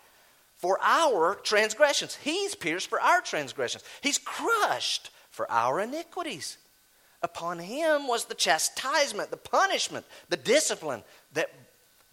[0.57, 2.15] for our transgressions.
[2.15, 3.83] He's pierced for our transgressions.
[4.01, 6.57] He's crushed for our iniquities.
[7.21, 11.51] Upon him was the chastisement, the punishment, the discipline that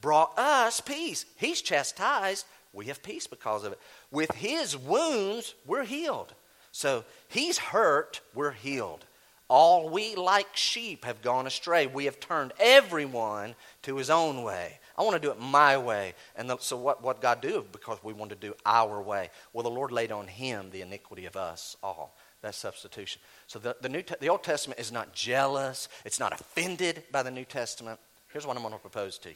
[0.02, 1.24] brought us peace.
[1.36, 2.44] He's chastised.
[2.74, 3.80] We have peace because of it.
[4.10, 6.34] With his wounds, we're healed.
[6.72, 9.04] So he's hurt, we're healed.
[9.48, 11.87] All we like sheep have gone astray.
[11.87, 14.78] We have turned everyone to his own way.
[14.96, 16.14] I want to do it my way.
[16.37, 17.64] And the, so what, what God do?
[17.72, 19.31] Because we want to do our way.
[19.52, 22.16] Well, the Lord laid on him the iniquity of us all.
[22.42, 23.20] That's substitution.
[23.46, 25.88] So the, the, New, the Old Testament is not jealous.
[26.05, 28.00] It's not offended by the New Testament.
[28.33, 29.35] Here's what I'm going to propose to you.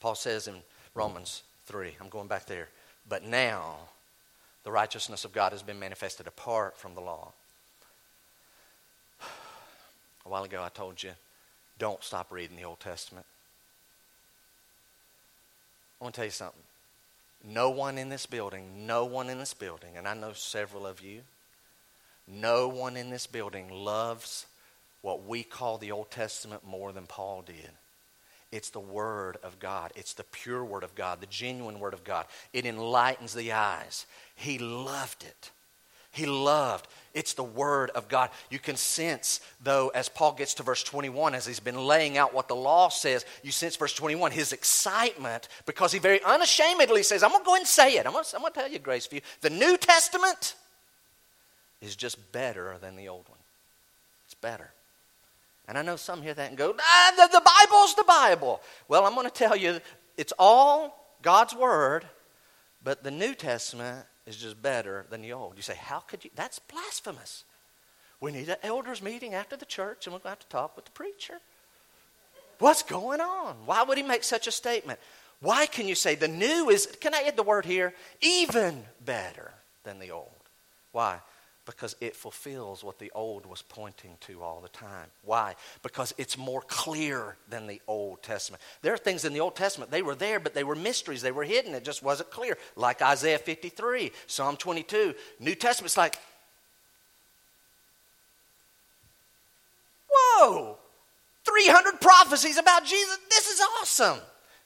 [0.00, 0.56] Paul says in
[0.94, 2.68] Romans 3, I'm going back there,
[3.08, 3.76] but now
[4.64, 7.32] the righteousness of God has been manifested apart from the law.
[10.30, 11.10] A while ago, I told you,
[11.76, 13.26] don't stop reading the Old Testament.
[16.00, 16.62] I want to tell you something.
[17.42, 21.02] No one in this building, no one in this building, and I know several of
[21.02, 21.22] you,
[22.28, 24.46] no one in this building loves
[25.02, 27.70] what we call the Old Testament more than Paul did.
[28.52, 29.90] It's the Word of God.
[29.96, 32.26] It's the pure Word of God, the genuine Word of God.
[32.52, 34.06] It enlightens the eyes.
[34.36, 35.50] He loved it.
[36.10, 36.88] He loved.
[37.12, 38.30] It's the Word of God.
[38.50, 42.32] You can sense, though, as Paul gets to verse 21, as he's been laying out
[42.32, 47.22] what the law says, you sense verse 21, his excitement, because he very unashamedly says,
[47.22, 48.06] I'm going to go and say it.
[48.06, 49.20] I'm going to, I'm going to tell you.
[49.40, 50.54] The New Testament
[51.80, 53.38] is just better than the old one.
[54.26, 54.70] It's better.
[55.66, 58.60] And I know some hear that and go, ah, the, the Bible's the Bible.
[58.88, 59.80] Well, I'm going to tell you,
[60.16, 62.04] it's all God's Word,
[62.82, 65.56] but the New Testament is just better than the old.
[65.56, 66.30] You say, how could you?
[66.34, 67.44] That's blasphemous.
[68.20, 70.76] We need an elders meeting after the church, and we're going to have to talk
[70.76, 71.40] with the preacher.
[72.58, 73.56] What's going on?
[73.66, 75.00] Why would he make such a statement?
[75.40, 77.94] Why can you say the new is, can I add the word here?
[78.20, 79.52] Even better
[79.84, 80.28] than the old.
[80.92, 81.20] Why?
[81.70, 85.06] Because it fulfills what the old was pointing to all the time.
[85.24, 85.54] Why?
[85.84, 88.60] Because it's more clear than the Old Testament.
[88.82, 91.22] There are things in the Old Testament, they were there, but they were mysteries.
[91.22, 91.72] They were hidden.
[91.74, 92.58] It just wasn't clear.
[92.74, 95.14] Like Isaiah 53, Psalm 22.
[95.38, 96.18] New Testament's like,
[100.12, 100.76] whoa,
[101.44, 103.16] 300 prophecies about Jesus.
[103.30, 104.18] This is awesome.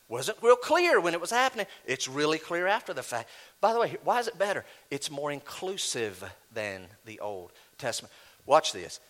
[0.09, 1.67] Wasn't real clear when it was happening.
[1.87, 3.29] It's really clear after the fact.
[3.65, 4.63] By the way, why is it better?
[4.91, 6.23] It's more inclusive
[6.53, 8.13] than the Old Testament.
[8.45, 9.01] Watch this.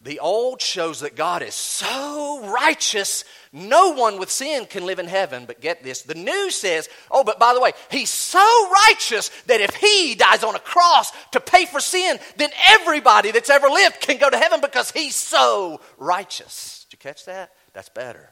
[0.00, 5.08] The old shows that God is so righteous, no one with sin can live in
[5.08, 5.44] heaven.
[5.44, 8.40] But get this the new says, oh, but by the way, he's so
[8.88, 13.50] righteous that if he dies on a cross to pay for sin, then everybody that's
[13.50, 16.86] ever lived can go to heaven because he's so righteous.
[16.88, 17.52] Did you catch that?
[17.74, 18.30] That's better.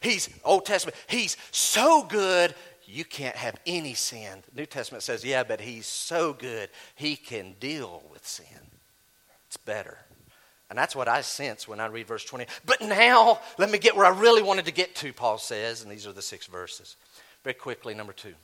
[0.00, 2.52] He's, Old Testament, he's so good,
[2.86, 4.42] you can't have any sin.
[4.52, 8.46] The New Testament says, yeah, but he's so good, he can deal with sin.
[9.46, 9.98] It's better.
[10.70, 12.46] And that's what I sense when I read verse 20.
[12.64, 15.92] But now, let me get where I really wanted to get to, Paul says, and
[15.92, 16.96] these are the six verses.
[17.42, 18.34] Very quickly, number two.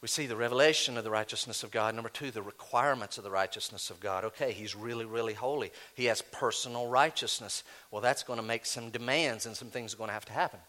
[0.00, 1.94] We see the revelation of the righteousness of God.
[1.94, 4.24] Number two, the requirements of the righteousness of God.
[4.24, 5.72] Okay, he's really, really holy.
[5.94, 7.64] He has personal righteousness.
[7.90, 10.32] Well, that's going to make some demands, and some things are going to have to
[10.32, 10.60] happen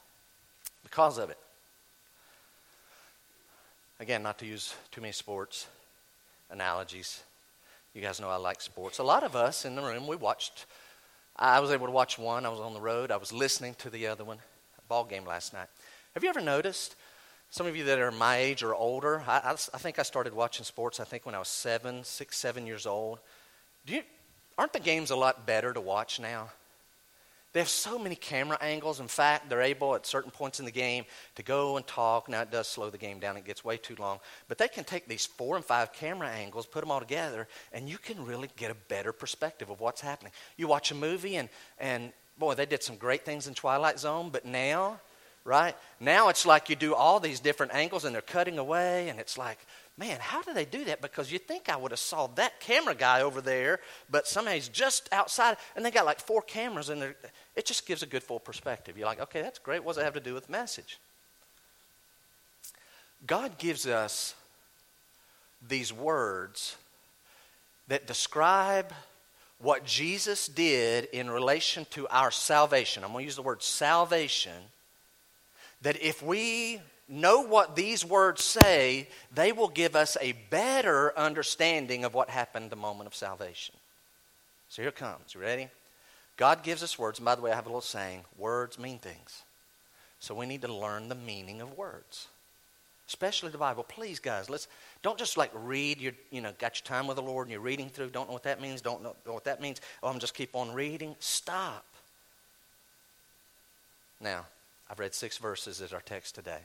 [0.83, 1.37] because of it.
[3.99, 5.67] Again, not to use too many sports
[6.49, 7.23] analogies.
[7.93, 8.99] You guys know I like sports.
[8.99, 10.65] A lot of us in the room, we watched.
[11.35, 12.45] I was able to watch one.
[12.45, 13.11] I was on the road.
[13.11, 14.37] I was listening to the other one.
[14.77, 15.67] A ball game last night.
[16.13, 16.95] Have you ever noticed
[17.49, 20.33] some of you that are my age or older, I, I, I, think I started
[20.33, 23.19] watching sports, I think when I was seven, six, seven years old.
[23.85, 24.01] Do you,
[24.57, 26.49] aren't the games a lot better to watch now?
[27.55, 28.99] They have so many camera angles.
[28.99, 32.27] In fact, they're able at certain points in the game to go and talk.
[32.27, 34.19] Now, it does slow the game down, it gets way too long.
[34.49, 37.87] But they can take these four and five camera angles, put them all together, and
[37.87, 40.33] you can really get a better perspective of what's happening.
[40.57, 41.47] You watch a movie, and,
[41.79, 44.99] and boy, they did some great things in Twilight Zone, but now
[45.45, 45.75] right?
[45.99, 49.37] Now it's like you do all these different angles and they're cutting away, and it's
[49.37, 49.59] like,
[49.97, 51.01] man, how do they do that?
[51.01, 53.79] Because you think I would have saw that camera guy over there,
[54.09, 57.15] but somehow he's just outside, and they got like four cameras, and
[57.55, 58.97] it just gives a good full perspective.
[58.97, 59.83] You're like, okay, that's great.
[59.83, 60.99] What does it have to do with the message?
[63.25, 64.35] God gives us
[65.67, 66.75] these words
[67.87, 68.93] that describe
[69.59, 73.03] what Jesus did in relation to our salvation.
[73.03, 74.51] I'm going to use the word salvation
[75.81, 82.03] that if we know what these words say, they will give us a better understanding
[82.03, 83.75] of what happened the moment of salvation.
[84.69, 85.35] So here it comes.
[85.35, 85.69] You ready?
[86.37, 87.19] God gives us words.
[87.19, 89.43] And by the way, I have a little saying words mean things.
[90.19, 92.27] So we need to learn the meaning of words,
[93.07, 93.83] especially the Bible.
[93.83, 94.67] Please, guys, let's
[95.01, 96.01] don't just like read.
[96.01, 98.09] your, you know got your time with the Lord and you're reading through.
[98.09, 98.81] Don't know what that means.
[98.81, 99.81] Don't know what that means.
[100.01, 101.15] Oh, I'm just keep on reading.
[101.19, 101.85] Stop.
[104.19, 104.45] Now,
[104.89, 106.61] I've read six verses as our text today.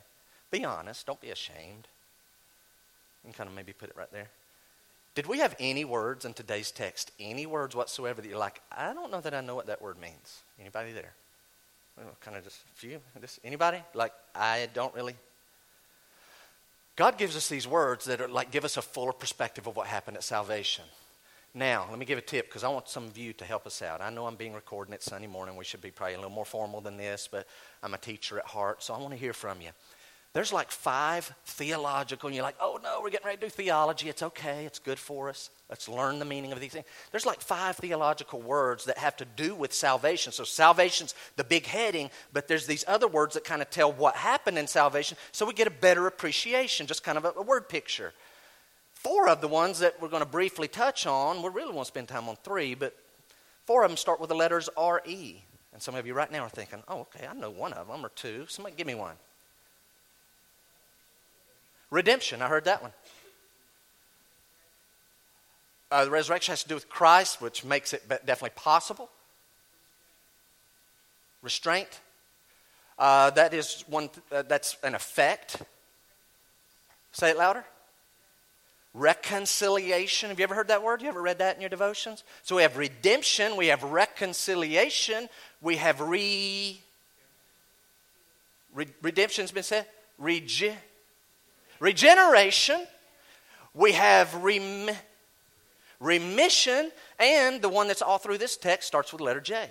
[0.51, 1.05] Be honest.
[1.05, 1.87] Don't be ashamed.
[3.23, 4.27] You can kind of maybe put it right there.
[5.15, 8.93] Did we have any words in today's text, any words whatsoever that you're like, I
[8.93, 10.41] don't know that I know what that word means?
[10.59, 11.13] Anybody there?
[12.21, 12.99] kind of just a few.
[13.19, 13.79] Just anybody?
[13.93, 15.15] Like I don't really.
[16.95, 19.87] God gives us these words that are like give us a fuller perspective of what
[19.87, 20.85] happened at salvation.
[21.53, 23.81] Now, let me give a tip because I want some of you to help us
[23.81, 23.99] out.
[23.99, 24.93] I know I'm being recorded.
[24.93, 25.57] It's Sunday morning.
[25.57, 27.45] We should be probably a little more formal than this, but
[27.83, 29.71] I'm a teacher at heart, so I want to hear from you.
[30.33, 34.07] There's like five theological, and you're like, oh no, we're getting ready to do theology.
[34.07, 35.49] It's okay, it's good for us.
[35.69, 36.85] Let's learn the meaning of these things.
[37.11, 40.31] There's like five theological words that have to do with salvation.
[40.31, 44.15] So salvation's the big heading, but there's these other words that kind of tell what
[44.15, 47.67] happened in salvation so we get a better appreciation, just kind of a, a word
[47.67, 48.13] picture.
[48.93, 52.07] Four of the ones that we're going to briefly touch on, we really won't spend
[52.07, 52.95] time on three, but
[53.65, 55.41] four of them start with the letters R E.
[55.73, 58.05] And some of you right now are thinking, oh, okay, I know one of them
[58.05, 58.45] or two.
[58.47, 59.15] Somebody give me one.
[61.91, 62.91] Redemption, I heard that one.
[65.91, 69.09] Uh, the resurrection has to do with Christ, which makes it definitely possible.
[71.41, 71.99] Restraint,
[72.97, 74.09] uh, that is one.
[74.31, 75.61] Uh, that's an effect.
[77.11, 77.65] Say it louder.
[78.93, 80.29] Reconciliation.
[80.29, 81.01] Have you ever heard that word?
[81.01, 82.23] You ever read that in your devotions?
[82.43, 85.27] So we have redemption, we have reconciliation,
[85.61, 86.79] we have re.
[88.73, 89.87] re redemption's been said.
[90.17, 90.73] Rege,
[91.81, 92.87] regeneration,
[93.73, 94.89] we have rem,
[95.99, 99.67] remission, and the one that's all through this text starts with the letter J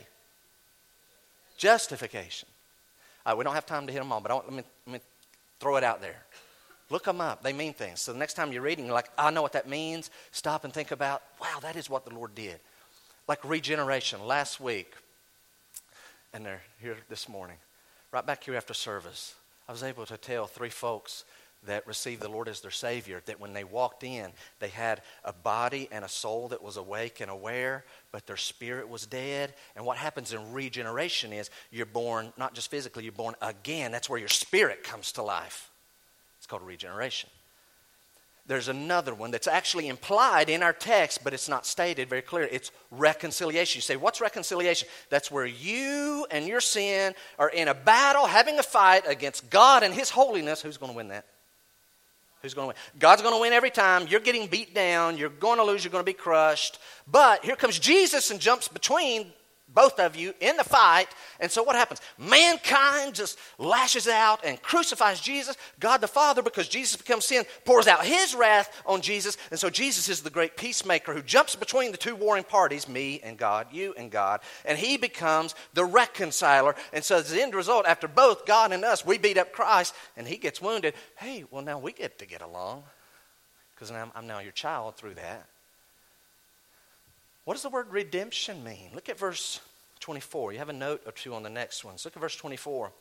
[1.60, 2.48] justification.
[3.24, 5.00] Uh, we don't have time to hit them all, but let, me, let me
[5.60, 6.16] throw it out there.
[6.88, 7.42] Look them up.
[7.42, 8.00] They mean things.
[8.00, 10.10] So the next time you're reading, you're like, I know what that means.
[10.32, 12.58] Stop and think about, wow, that is what the Lord did.
[13.28, 14.26] Like regeneration.
[14.26, 14.94] Last week,
[16.32, 17.56] and they're here this morning,
[18.10, 19.34] right back here after service,
[19.68, 21.24] I was able to tell three folks
[21.66, 25.32] that received the Lord as their Savior, that when they walked in, they had a
[25.32, 29.52] body and a soul that was awake and aware, but their spirit was dead.
[29.76, 33.92] And what happens in regeneration is you're born, not just physically, you're born again.
[33.92, 35.70] That's where your spirit comes to life.
[36.38, 37.28] It's called regeneration.
[38.46, 42.50] There's another one that's actually implied in our text, but it's not stated very clearly.
[42.50, 43.78] It's reconciliation.
[43.78, 44.88] You say, What's reconciliation?
[45.08, 49.84] That's where you and your sin are in a battle, having a fight against God
[49.84, 50.62] and His holiness.
[50.62, 51.26] Who's going to win that?
[52.42, 52.76] Who's going to win?
[52.98, 54.06] God's going to win every time.
[54.08, 55.18] You're getting beat down.
[55.18, 55.84] You're going to lose.
[55.84, 56.78] You're going to be crushed.
[57.06, 59.32] But here comes Jesus and jumps between
[59.74, 61.08] both of you in the fight.
[61.38, 62.00] And so what happens?
[62.18, 65.56] Mankind just lashes out and crucifies Jesus.
[65.78, 69.36] God the Father, because Jesus becomes sin, pours out his wrath on Jesus.
[69.50, 73.20] And so Jesus is the great peacemaker who jumps between the two warring parties, me
[73.22, 74.40] and God, you and God.
[74.64, 76.74] And he becomes the reconciler.
[76.92, 79.94] And so as the end result, after both God and us, we beat up Christ
[80.16, 80.94] and he gets wounded.
[81.16, 82.84] Hey, well, now we get to get along
[83.74, 85.49] because I'm, I'm now your child through that.
[87.44, 88.90] What does the word redemption mean?
[88.94, 89.60] Look at verse
[90.00, 90.52] 24.
[90.52, 92.04] You have a note or two on the next ones.
[92.04, 92.92] Look at verse 24.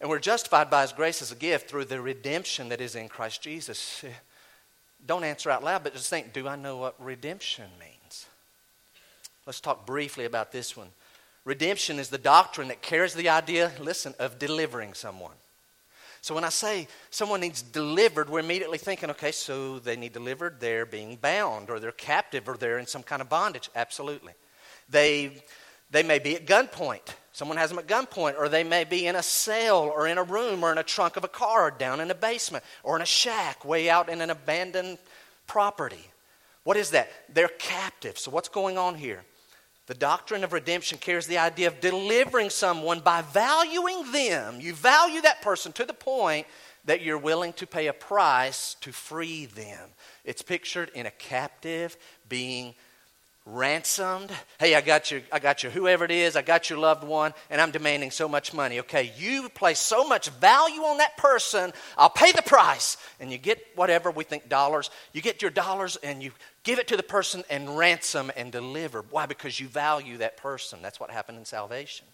[0.00, 3.08] And we're justified by his grace as a gift through the redemption that is in
[3.08, 4.04] Christ Jesus.
[5.06, 8.26] Don't answer out loud, but just think do I know what redemption means?
[9.46, 10.88] Let's talk briefly about this one.
[11.44, 15.32] Redemption is the doctrine that carries the idea, listen, of delivering someone.
[16.28, 20.60] So when I say someone needs delivered, we're immediately thinking, okay, so they need delivered,
[20.60, 23.70] they're being bound, or they're captive, or they're in some kind of bondage.
[23.74, 24.34] Absolutely.
[24.90, 25.42] They,
[25.90, 27.14] they may be at gunpoint.
[27.32, 30.22] Someone has them at gunpoint, or they may be in a cell, or in a
[30.22, 33.00] room, or in a trunk of a car, or down in a basement, or in
[33.00, 34.98] a shack way out in an abandoned
[35.46, 36.10] property.
[36.62, 37.08] What is that?
[37.32, 38.18] They're captive.
[38.18, 39.24] So what's going on here?
[39.88, 44.60] The doctrine of redemption carries the idea of delivering someone by valuing them.
[44.60, 46.46] You value that person to the point
[46.84, 49.88] that you're willing to pay a price to free them.
[50.26, 51.96] It's pictured in a captive
[52.28, 52.74] being
[53.52, 54.30] ransomed.
[54.58, 57.32] Hey, I got you, I got you, whoever it is, I got your loved one,
[57.50, 58.80] and I'm demanding so much money.
[58.80, 62.96] Okay, you place so much value on that person, I'll pay the price.
[63.20, 64.90] And you get whatever we think dollars.
[65.12, 66.32] You get your dollars and you
[66.62, 69.02] give it to the person and ransom and deliver.
[69.10, 69.26] Why?
[69.26, 70.80] Because you value that person.
[70.82, 72.06] That's what happened in salvation.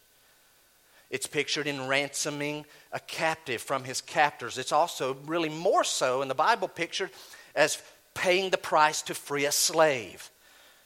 [1.10, 4.58] It's pictured in ransoming a captive from his captors.
[4.58, 7.10] It's also really more so in the Bible pictured
[7.54, 7.80] as
[8.14, 10.30] paying the price to free a slave.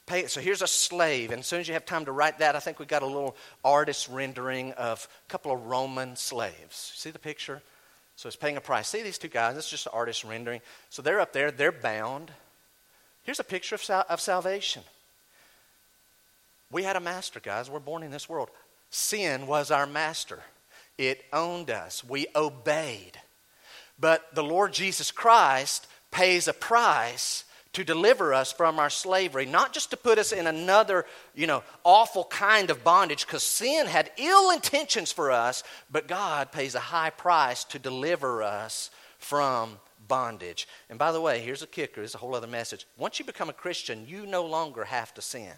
[0.09, 2.55] Pay, so here's a slave, and as soon as you have time to write that,
[2.55, 6.93] I think we got a little artist rendering of a couple of Roman slaves.
[6.95, 7.61] See the picture?
[8.15, 8.87] So it's paying a price.
[8.87, 9.55] See these two guys?
[9.55, 10.61] It's just an artist rendering.
[10.89, 12.31] So they're up there, they're bound.
[13.21, 14.81] Here's a picture of, sal- of salvation.
[16.71, 17.69] We had a master, guys.
[17.69, 18.49] We're born in this world.
[18.89, 20.39] Sin was our master,
[20.97, 22.03] it owned us.
[22.03, 23.19] We obeyed.
[23.99, 27.43] But the Lord Jesus Christ pays a price
[27.73, 31.05] to deliver us from our slavery, not just to put us in another,
[31.35, 36.51] you know, awful kind of bondage, because sin had ill intentions for us, but God
[36.51, 38.89] pays a high price to deliver us
[39.19, 40.67] from bondage.
[40.89, 42.87] And by the way, here's a kicker, it's a whole other message.
[42.97, 45.53] Once you become a Christian, you no longer have to sin.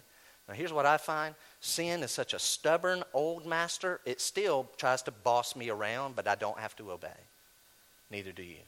[0.48, 5.02] Now, here's what I find sin is such a stubborn old master, it still tries
[5.02, 7.08] to boss me around, but I don't have to obey.
[8.10, 8.60] Neither do you.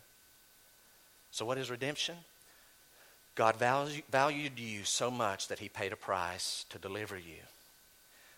[1.31, 2.17] So, what is redemption?
[3.35, 7.43] God valued you so much that he paid a price to deliver you.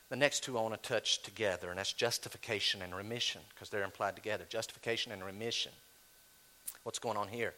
[0.09, 3.83] The next two I want to touch together, and that's justification and remission, because they're
[3.83, 4.45] implied together.
[4.49, 5.73] Justification and remission.
[6.85, 7.53] What's going on here?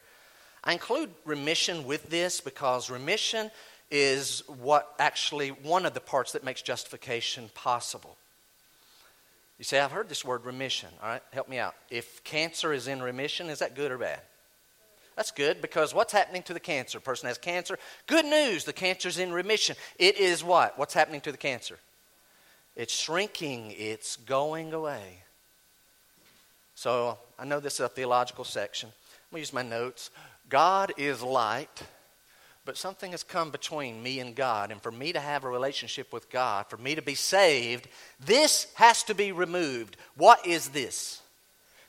[0.64, 3.50] I include remission with this because remission
[3.90, 8.16] is what actually one of the parts that makes justification possible.
[9.58, 10.88] You say, I've heard this word remission.
[11.02, 11.74] All right, help me out.
[11.90, 14.20] If cancer is in remission, is that good or bad?
[15.18, 17.00] That's good because what's happening to the cancer?
[17.00, 17.76] Person has cancer.
[18.06, 19.74] Good news, the cancer's in remission.
[19.98, 20.78] It is what?
[20.78, 21.76] What's happening to the cancer?
[22.76, 25.24] It's shrinking, it's going away.
[26.76, 28.90] So I know this is a theological section.
[28.90, 30.12] I'm going to use my notes.
[30.48, 31.82] God is light,
[32.64, 34.70] but something has come between me and God.
[34.70, 37.88] And for me to have a relationship with God, for me to be saved,
[38.24, 39.96] this has to be removed.
[40.16, 41.22] What is this?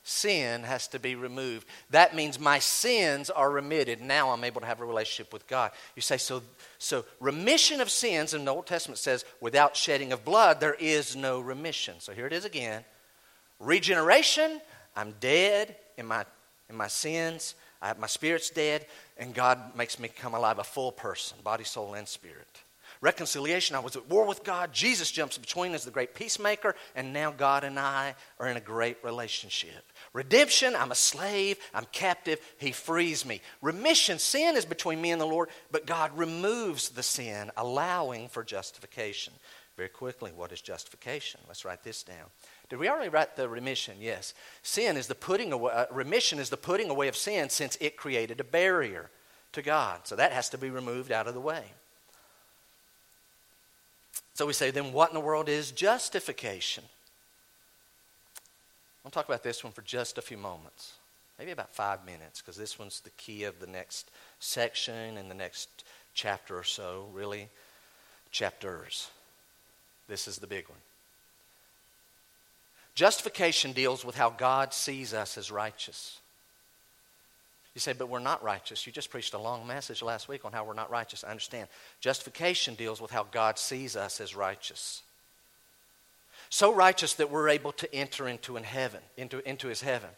[0.10, 1.68] Sin has to be removed.
[1.91, 4.01] That means my sins are remitted.
[4.01, 5.72] Now I'm able to have a relationship with God.
[5.95, 6.41] You say, so,
[6.78, 11.16] so remission of sins in the Old Testament says, without shedding of blood, there is
[11.16, 11.95] no remission.
[11.99, 12.84] So here it is again.
[13.60, 14.62] Regeneration,
[14.95, 16.26] I'm dead in my,
[16.70, 17.55] in my sins.
[17.82, 18.86] I, my spirit's dead,
[19.18, 22.64] and God makes me come alive, a full person, body, soul, and spirit.
[23.02, 24.74] Reconciliation, I was at war with God.
[24.74, 28.62] Jesus jumps between as the great peacemaker, and now God and I are in a
[28.62, 29.93] great relationship.
[30.12, 33.39] Redemption, I'm a slave, I'm captive, He frees me.
[33.62, 38.43] Remission, sin is between me and the Lord, but God removes the sin, allowing for
[38.43, 39.34] justification.
[39.78, 41.39] Very quickly, what is justification?
[41.47, 42.26] Let's write this down.
[42.68, 43.95] Did we already write the remission?
[44.02, 44.34] Yes.
[44.62, 47.95] Sin is the putting away, uh, remission is the putting away of sin since it
[47.95, 49.10] created a barrier
[49.54, 50.02] to God.
[50.04, 51.64] So that has to be removed out of the way.
[54.39, 56.85] So we say, then what in the world is justification?
[59.03, 60.93] I'll talk about this one for just a few moments,
[61.37, 64.09] maybe about five minutes, because this one's the key of the next
[64.39, 65.83] section and the next
[66.13, 67.49] chapter or so, really,
[68.31, 69.09] chapters.
[70.07, 70.79] This is the big one.
[72.95, 76.17] Justification deals with how God sees us as righteous.
[77.80, 78.86] You say, but we're not righteous.
[78.86, 81.23] You just preached a long message last week on how we're not righteous.
[81.23, 81.69] I understand.
[82.01, 85.01] Justification deals with how God sees us as righteous.
[86.49, 90.09] So righteous that we're able to enter into in heaven, into, into his heaven.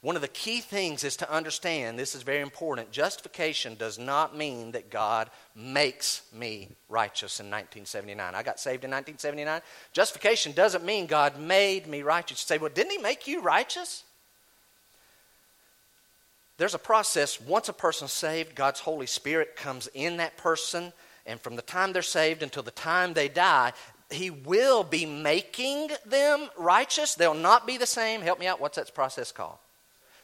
[0.00, 2.92] One of the key things is to understand this is very important.
[2.92, 8.32] Justification does not mean that God makes me righteous in 1979.
[8.32, 9.60] I got saved in 1979.
[9.92, 12.44] Justification doesn't mean God made me righteous.
[12.44, 14.04] You say, well, didn't He make you righteous?
[16.62, 17.40] There's a process.
[17.40, 20.92] Once a person's saved, God's Holy Spirit comes in that person,
[21.26, 23.72] and from the time they're saved until the time they die,
[24.12, 27.16] He will be making them righteous.
[27.16, 28.20] They'll not be the same.
[28.20, 28.60] Help me out.
[28.60, 29.58] What's that process called?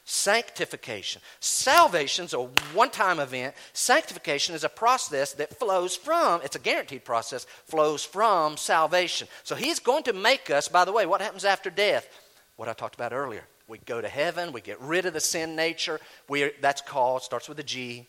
[0.05, 1.21] Sanctification.
[1.41, 3.53] Salvation's a one time event.
[3.73, 9.27] Sanctification is a process that flows from, it's a guaranteed process, flows from salvation.
[9.43, 12.07] So He's going to make us, by the way, what happens after death?
[12.55, 14.51] What I talked about earlier we go to heaven.
[14.51, 15.99] We get rid of the sin nature.
[16.27, 18.07] We that's called, starts with a G,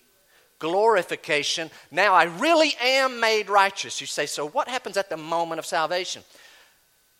[0.58, 1.70] glorification.
[1.90, 4.00] Now I really am made righteous.
[4.00, 6.22] You say, so what happens at the moment of salvation?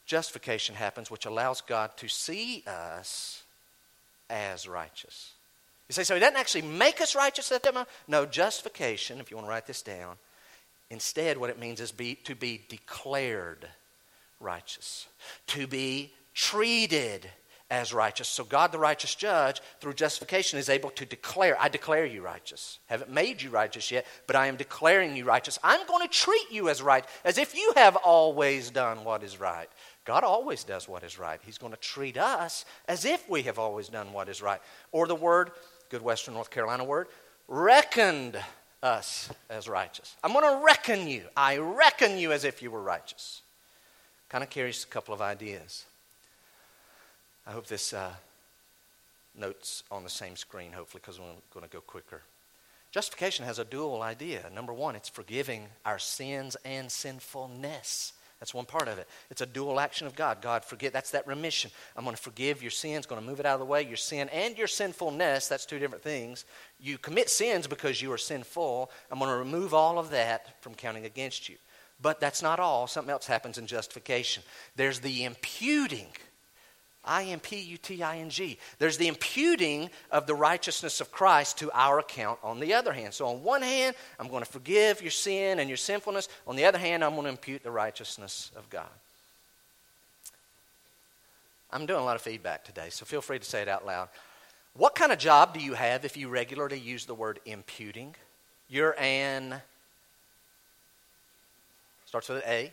[0.07, 3.43] Justification happens, which allows God to see us
[4.29, 5.33] as righteous.
[5.89, 7.91] You say, so he doesn't actually make us righteous at that moment?
[8.09, 10.17] No, justification, if you want to write this down,
[10.89, 13.67] instead, what it means is be, to be declared
[14.41, 15.07] righteous,
[15.49, 17.29] to be treated
[17.71, 18.29] as righteous.
[18.29, 22.81] So God, the righteous judge, through justification, is able to declare, I declare you righteous.
[22.87, 25.59] Haven't made you righteous yet, but I am declaring you righteous.
[25.63, 29.39] I'm going to treat you as right, as if you have always done what is
[29.39, 29.69] right.
[30.05, 31.41] God always does what is right.
[31.45, 34.61] He's going to treat us as if we have always done what is right.
[34.91, 35.53] Or the word,
[35.91, 37.07] good Western North Carolina word,
[37.47, 38.37] reckoned
[38.83, 40.17] us as righteous.
[40.25, 41.25] I'm going to reckon you.
[41.37, 43.43] I reckon you as if you were righteous.
[44.29, 45.85] Kind of carries a couple of ideas.
[47.51, 48.13] I hope this uh,
[49.37, 52.23] note's on the same screen, hopefully, because we're going to go quicker.
[52.93, 54.45] Justification has a dual idea.
[54.55, 58.13] Number one, it's forgiving our sins and sinfulness.
[58.39, 59.09] That's one part of it.
[59.33, 60.41] It's a dual action of God.
[60.41, 61.73] God, forget, that's that remission.
[61.97, 63.97] I'm going to forgive your sins, going to move it out of the way, your
[63.97, 65.49] sin and your sinfulness.
[65.49, 66.45] That's two different things.
[66.79, 68.93] You commit sins because you are sinful.
[69.11, 71.57] I'm going to remove all of that from counting against you.
[72.01, 72.87] But that's not all.
[72.87, 74.45] Something else happens in justification.
[74.77, 76.07] There's the imputing
[77.05, 78.59] I M P U T I N G.
[78.79, 83.15] There's the imputing of the righteousness of Christ to our account on the other hand.
[83.15, 86.29] So, on one hand, I'm going to forgive your sin and your sinfulness.
[86.47, 88.89] On the other hand, I'm going to impute the righteousness of God.
[91.73, 94.09] I'm doing a lot of feedback today, so feel free to say it out loud.
[94.75, 98.15] What kind of job do you have if you regularly use the word imputing?
[98.69, 99.61] You're an,
[102.07, 102.73] starts with an A.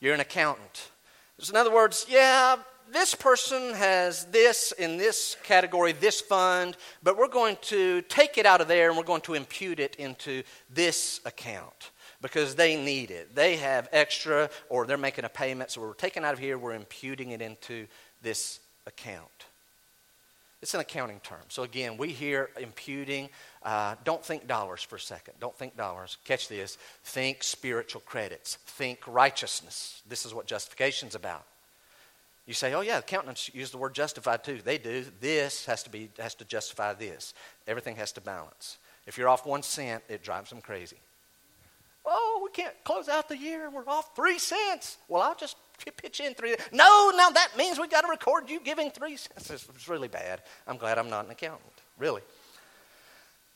[0.00, 0.90] You're an accountant.
[1.38, 2.56] So in other words, yeah,
[2.90, 8.46] this person has this in this category, this fund, but we're going to take it
[8.46, 11.90] out of there and we're going to impute it into this account
[12.22, 13.34] because they need it.
[13.34, 16.74] They have extra or they're making a payment, so we're taking out of here, we're
[16.74, 17.86] imputing it into
[18.22, 19.45] this account.
[20.62, 21.42] It's an accounting term.
[21.48, 23.28] So again, we hear imputing.
[23.62, 25.34] Uh, don't think dollars for a second.
[25.38, 26.16] Don't think dollars.
[26.24, 26.78] Catch this.
[27.04, 28.56] Think spiritual credits.
[28.66, 30.02] Think righteousness.
[30.08, 31.44] This is what justification's about.
[32.46, 34.60] You say, oh yeah, accountants use the word justified too.
[34.64, 35.04] They do.
[35.20, 37.34] This has to be has to justify this.
[37.66, 38.78] Everything has to balance.
[39.06, 40.96] If you're off one cent, it drives them crazy.
[42.04, 43.68] Oh, we can't close out the year.
[43.68, 44.96] We're off three cents.
[45.08, 45.56] Well, I'll just
[45.96, 46.56] pitch in three.
[46.72, 49.50] No, now that means we've got to record you giving three cents.
[49.50, 50.42] It's really bad.
[50.66, 52.22] I'm glad I'm not an accountant, really.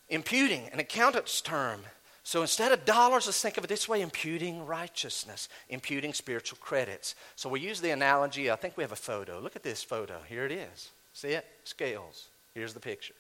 [0.09, 1.81] Imputing, an accountant's term.
[2.23, 7.15] So instead of dollars, let's think of it this way imputing righteousness, imputing spiritual credits.
[7.35, 9.41] So we use the analogy, I think we have a photo.
[9.41, 10.21] Look at this photo.
[10.29, 10.91] Here it is.
[11.13, 11.47] See it?
[11.65, 12.29] Scales.
[12.55, 13.15] Here's the picture.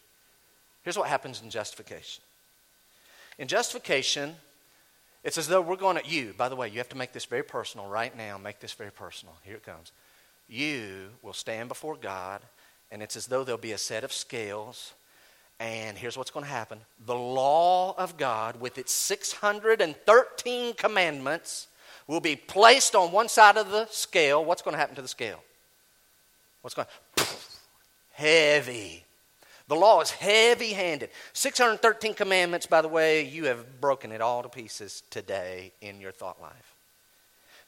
[0.82, 2.22] Here's what happens in justification.
[3.38, 4.36] In justification,
[5.22, 6.34] it's as though we're going at you.
[6.36, 8.38] By the way, you have to make this very personal right now.
[8.38, 9.34] Make this very personal.
[9.44, 9.92] Here it comes.
[10.48, 12.40] You will stand before God,
[12.90, 14.94] and it's as though there'll be a set of scales.
[15.58, 21.68] And here's what's going to happen the law of God, with its 613 commandments,
[22.06, 24.44] will be placed on one side of the scale.
[24.44, 25.42] What's going to happen to the scale?
[26.62, 27.24] What's going to
[28.12, 29.04] heavy
[29.70, 31.10] the law is heavy handed.
[31.32, 36.10] 613 commandments, by the way, you have broken it all to pieces today in your
[36.10, 36.74] thought life.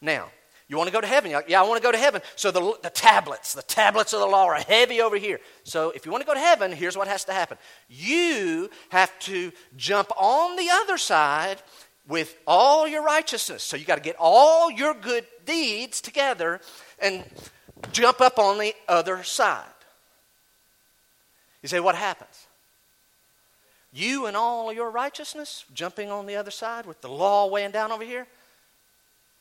[0.00, 0.28] Now,
[0.66, 1.30] you want to go to heaven?
[1.30, 2.20] Like, yeah, I want to go to heaven.
[2.34, 5.38] So the, the tablets, the tablets of the law are heavy over here.
[5.62, 7.56] So if you want to go to heaven, here's what has to happen.
[7.88, 11.62] You have to jump on the other side
[12.08, 13.62] with all your righteousness.
[13.62, 16.60] So you got to get all your good deeds together
[16.98, 17.22] and
[17.92, 19.66] jump up on the other side.
[21.62, 22.46] You say, what happens?
[23.92, 27.92] You and all your righteousness jumping on the other side with the law weighing down
[27.92, 28.26] over here?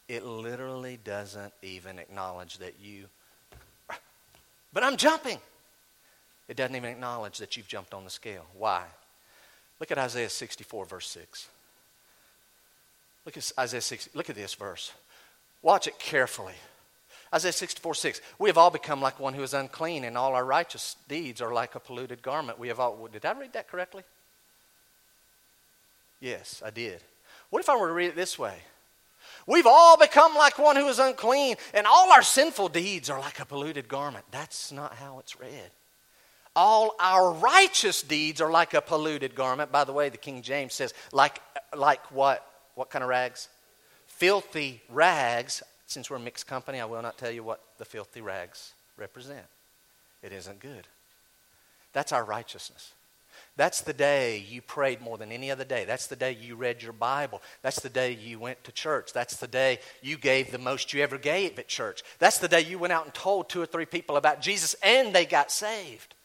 [0.07, 3.05] It literally doesn't even acknowledge that you,
[4.74, 5.39] but I'm jumping.
[6.49, 8.45] It doesn't even acknowledge that you've jumped on the scale.
[8.57, 8.84] Why?
[9.80, 11.47] Look at Isaiah 64, verse 6.
[13.26, 14.91] Look at Isaiah 60, look at this verse.
[15.61, 16.55] Watch it carefully.
[17.34, 18.21] Isaiah 64 6.
[18.39, 21.53] We have all become like one who is unclean, and all our righteous deeds are
[21.53, 22.59] like a polluted garment.
[22.59, 23.07] We have all.
[23.11, 24.03] Did I read that correctly?
[26.19, 27.01] Yes, I did.
[27.49, 28.55] What if I were to read it this way?
[29.47, 33.39] We've all become like one who is unclean, and all our sinful deeds are like
[33.39, 34.25] a polluted garment.
[34.32, 35.71] That's not how it's read.
[36.55, 39.71] All our righteous deeds are like a polluted garment.
[39.71, 41.41] By the way, the King James says, like,
[41.75, 42.45] like what?
[42.75, 43.47] What kind of rags?
[44.07, 48.21] Filthy rags since we're a mixed company, I will not tell you what the filthy
[48.21, 49.45] rags represent.
[50.23, 50.87] It isn't good.
[51.93, 52.93] That's our righteousness.
[53.57, 55.83] That's the day you prayed more than any other day.
[55.83, 57.41] That's the day you read your Bible.
[57.61, 59.11] That's the day you went to church.
[59.11, 62.03] That's the day you gave the most you ever gave at church.
[62.19, 65.13] That's the day you went out and told two or three people about Jesus and
[65.13, 66.15] they got saved.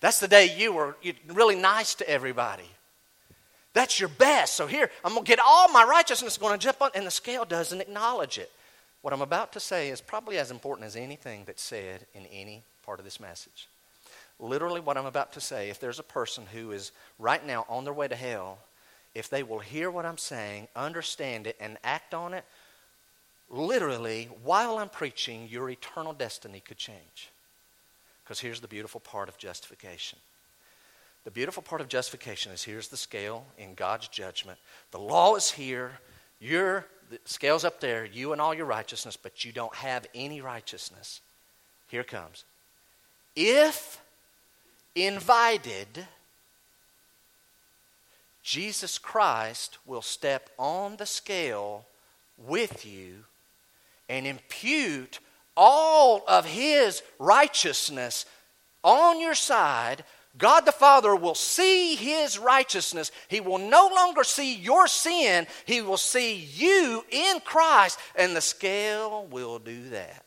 [0.00, 0.96] That's the day you were
[1.26, 2.68] really nice to everybody.
[3.72, 4.54] That's your best.
[4.54, 7.10] So here, I'm going to get all my righteousness going to jump on, and the
[7.10, 8.50] scale doesn't acknowledge it.
[9.02, 12.62] What I'm about to say is probably as important as anything that's said in any
[12.84, 13.68] part of this message.
[14.38, 17.84] Literally, what I'm about to say, if there's a person who is right now on
[17.84, 18.58] their way to hell,
[19.14, 22.44] if they will hear what I'm saying, understand it, and act on it,
[23.48, 27.30] literally, while I'm preaching, your eternal destiny could change.
[28.24, 30.18] Because here's the beautiful part of justification
[31.24, 34.58] the beautiful part of justification is here's the scale in God's judgment.
[34.90, 35.92] The law is here.
[36.40, 36.86] Your
[37.24, 41.20] scale's up there, you and all your righteousness, but you don't have any righteousness.
[41.88, 42.44] Here comes.
[43.36, 44.00] If
[44.94, 46.06] invited,
[48.42, 51.84] Jesus Christ will step on the scale
[52.38, 53.24] with you
[54.08, 55.18] and impute
[55.56, 58.24] all of his righteousness
[58.82, 60.04] on your side,
[60.38, 63.10] God the Father will see his righteousness.
[63.28, 68.40] He will no longer see your sin, he will see you in Christ, and the
[68.40, 70.24] scale will do that.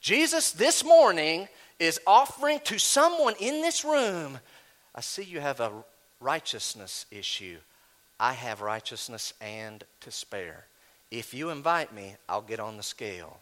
[0.00, 1.48] Jesus this morning
[1.78, 4.38] is offering to someone in this room
[4.94, 5.72] I see you have a
[6.20, 7.58] righteousness issue.
[8.20, 10.66] I have righteousness and to spare.
[11.10, 13.38] If you invite me, I'll get on the scale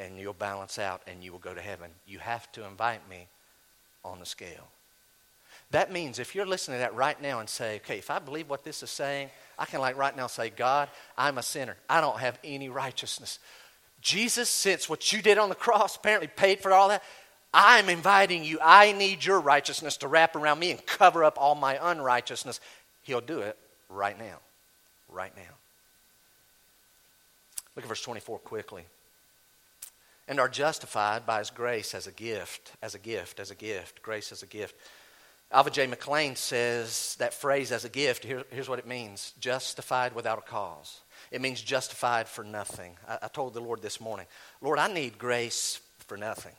[0.00, 1.90] and you'll balance out and you will go to heaven.
[2.06, 3.28] You have to invite me
[4.04, 4.68] on the scale.
[5.70, 8.48] That means if you're listening to that right now and say, okay, if I believe
[8.48, 11.76] what this is saying, I can like right now say, God, I'm a sinner.
[11.88, 13.38] I don't have any righteousness.
[14.00, 17.02] Jesus, since what you did on the cross apparently paid for all that,
[17.52, 18.58] I'm inviting you.
[18.62, 22.60] I need your righteousness to wrap around me and cover up all my unrighteousness.
[23.02, 23.56] He'll do it
[23.88, 24.38] right now.
[25.08, 25.42] Right now.
[27.76, 28.84] Look at verse 24 quickly.
[30.30, 34.00] And are justified by his grace as a gift, as a gift, as a gift,
[34.00, 34.74] grace as a gift.
[35.52, 35.88] Alva J.
[35.88, 40.42] McClain says that phrase as a gift, here, here's what it means justified without a
[40.42, 41.00] cause.
[41.32, 42.96] It means justified for nothing.
[43.08, 44.26] I, I told the Lord this morning,
[44.60, 46.54] Lord, I need grace for nothing.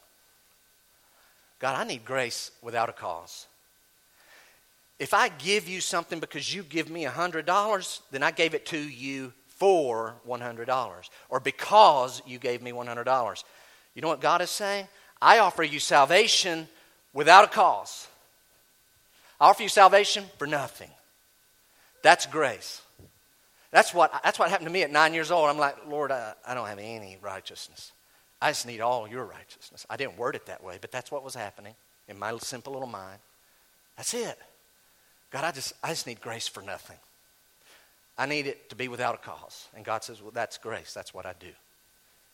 [1.59, 3.47] God, I need grace without a cause.
[4.99, 8.77] If I give you something because you give me $100, then I gave it to
[8.77, 13.43] you for $100 or because you gave me $100.
[13.95, 14.87] You know what God is saying?
[15.21, 16.67] I offer you salvation
[17.13, 18.07] without a cause.
[19.39, 20.89] I offer you salvation for nothing.
[22.03, 22.81] That's grace.
[23.71, 25.49] That's what, that's what happened to me at nine years old.
[25.49, 27.91] I'm like, Lord, I, I don't have any righteousness.
[28.41, 29.85] I just need all your righteousness.
[29.89, 31.75] I didn't word it that way, but that's what was happening
[32.07, 33.19] in my simple little mind.
[33.97, 34.37] That's it.
[35.31, 36.97] God, I just, I just need grace for nothing.
[38.17, 39.67] I need it to be without a cause.
[39.75, 40.93] And God says, Well, that's grace.
[40.93, 41.51] That's what I do.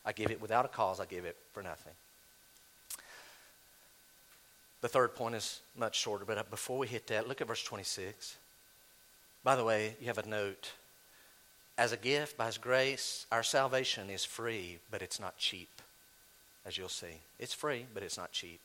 [0.08, 1.92] I give it without a cause, I give it for nothing.
[4.80, 8.38] The third point is much shorter, but before we hit that, look at verse 26.
[9.44, 10.72] By the way, you have a note.
[11.76, 15.68] As a gift, by His grace, our salvation is free, but it's not cheap
[16.64, 17.20] as you'll see.
[17.38, 18.60] It's free, but it's not cheap.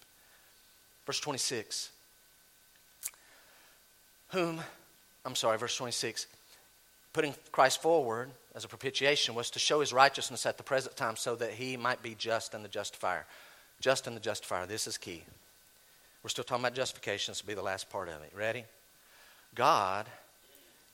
[1.05, 1.89] Verse 26.
[4.29, 4.61] Whom,
[5.25, 6.25] I'm sorry, verse 26.
[7.13, 11.15] Putting Christ forward as a propitiation was to show his righteousness at the present time
[11.15, 13.25] so that he might be just and the justifier.
[13.79, 14.65] Just and the justifier.
[14.65, 15.23] This is key.
[16.23, 17.31] We're still talking about justification.
[17.31, 18.31] This will be the last part of it.
[18.35, 18.65] Ready?
[19.55, 20.07] God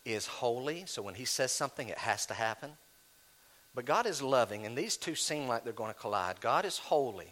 [0.05, 2.71] is holy, so when he says something, it has to happen.
[3.75, 6.41] But God is loving, and these two seem like they're going to collide.
[6.41, 7.31] God is holy,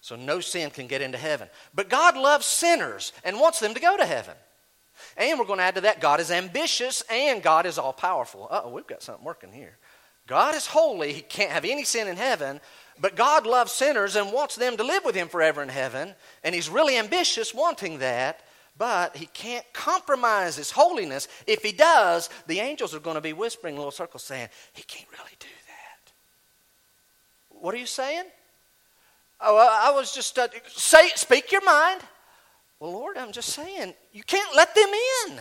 [0.00, 1.48] so no sin can get into heaven.
[1.74, 4.34] But God loves sinners and wants them to go to heaven.
[5.16, 8.48] And we're going to add to that God is ambitious and God is all powerful.
[8.50, 9.76] oh, we've got something working here.
[10.26, 12.60] God is holy, He can't have any sin in heaven,
[12.98, 16.14] but God loves sinners and wants them to live with Him forever in heaven.
[16.42, 18.40] And He's really ambitious wanting that,
[18.78, 21.28] but He can't compromise His holiness.
[21.46, 24.82] If He does, the angels are going to be whispering in little circles saying, He
[24.82, 26.12] can't really do that.
[27.60, 28.24] what are you saying?
[29.40, 32.00] Oh, I was just uh, say, speak your mind.
[32.84, 35.40] Well, Lord, I'm just saying, you can't let them in.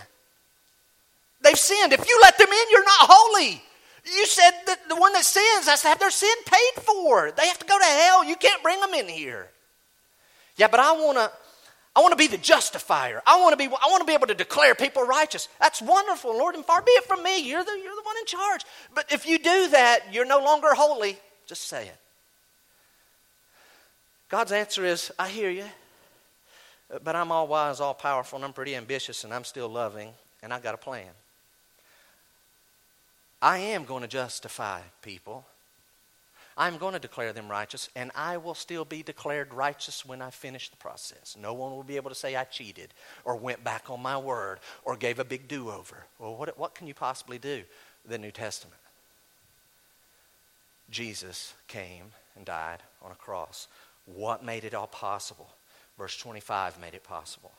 [1.42, 1.92] They've sinned.
[1.92, 3.62] If you let them in, you're not holy.
[4.06, 7.32] You said that the one that sins has to have their sin paid for.
[7.32, 8.24] They have to go to hell.
[8.24, 9.50] You can't bring them in here.
[10.56, 11.30] Yeah, but I want to.
[11.94, 13.22] I want to be the justifier.
[13.28, 13.66] I want to be.
[13.66, 15.50] I want to be able to declare people righteous.
[15.60, 17.46] That's wonderful, Lord, and far be it from me.
[17.46, 18.62] You're the you're the one in charge.
[18.96, 21.18] But if you do that, you're no longer holy.
[21.46, 21.98] Just say it.
[24.30, 25.66] God's answer is, I hear you,
[27.04, 30.10] but I'm all wise, all powerful, and I'm pretty ambitious, and I'm still loving,
[30.42, 31.10] and I got a plan.
[33.42, 35.46] I am going to justify people.
[36.56, 40.30] I'm going to declare them righteous, and I will still be declared righteous when I
[40.30, 41.36] finish the process.
[41.40, 42.94] No one will be able to say I cheated
[43.26, 46.06] or went back on my word or gave a big do over.
[46.20, 47.64] Well, what, what can you possibly do?
[48.08, 48.78] The New Testament.
[50.92, 53.68] Jesus came and died on a cross
[54.06, 55.50] what made it all possible?
[55.98, 57.52] Verse 25 made it possible.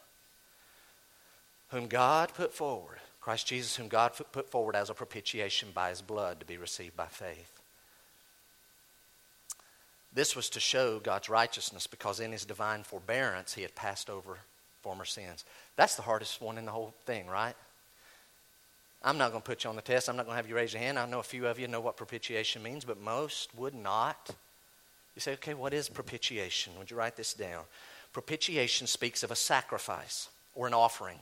[1.70, 6.02] Whom God put forward, Christ Jesus, whom God put forward as a propitiation by his
[6.02, 7.60] blood to be received by faith.
[10.12, 14.38] This was to show God's righteousness because in his divine forbearance he had passed over
[14.82, 15.44] former sins.
[15.76, 17.56] That's the hardest one in the whole thing, right?
[19.02, 20.08] I'm not going to put you on the test.
[20.08, 20.98] I'm not going to have you raise your hand.
[20.98, 24.30] I know a few of you know what propitiation means, but most would not.
[25.14, 26.72] You say, okay, what is propitiation?
[26.78, 27.64] Would you write this down?
[28.14, 31.18] Propitiation speaks of a sacrifice or an offering.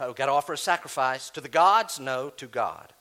[0.00, 2.00] Oh, got to offer a sacrifice to the gods?
[2.00, 2.92] No, to God.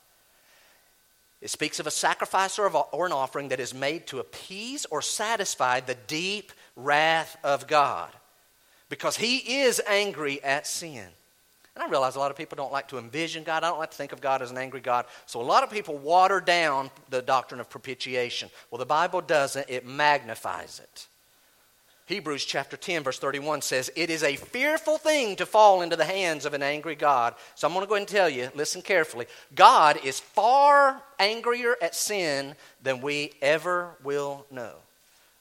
[1.41, 5.01] It speaks of a sacrifice or, or an offering that is made to appease or
[5.01, 8.11] satisfy the deep wrath of God
[8.89, 11.07] because He is angry at sin.
[11.75, 13.63] And I realize a lot of people don't like to envision God.
[13.63, 15.05] I don't like to think of God as an angry God.
[15.27, 18.49] So a lot of people water down the doctrine of propitiation.
[18.69, 21.07] Well, the Bible doesn't, it magnifies it.
[22.09, 26.05] Hebrews chapter 10, verse 31 says, It is a fearful thing to fall into the
[26.05, 27.35] hands of an angry God.
[27.53, 29.27] So I'm going to go ahead and tell you, listen carefully.
[29.53, 34.73] God is far angrier at sin than we ever will know.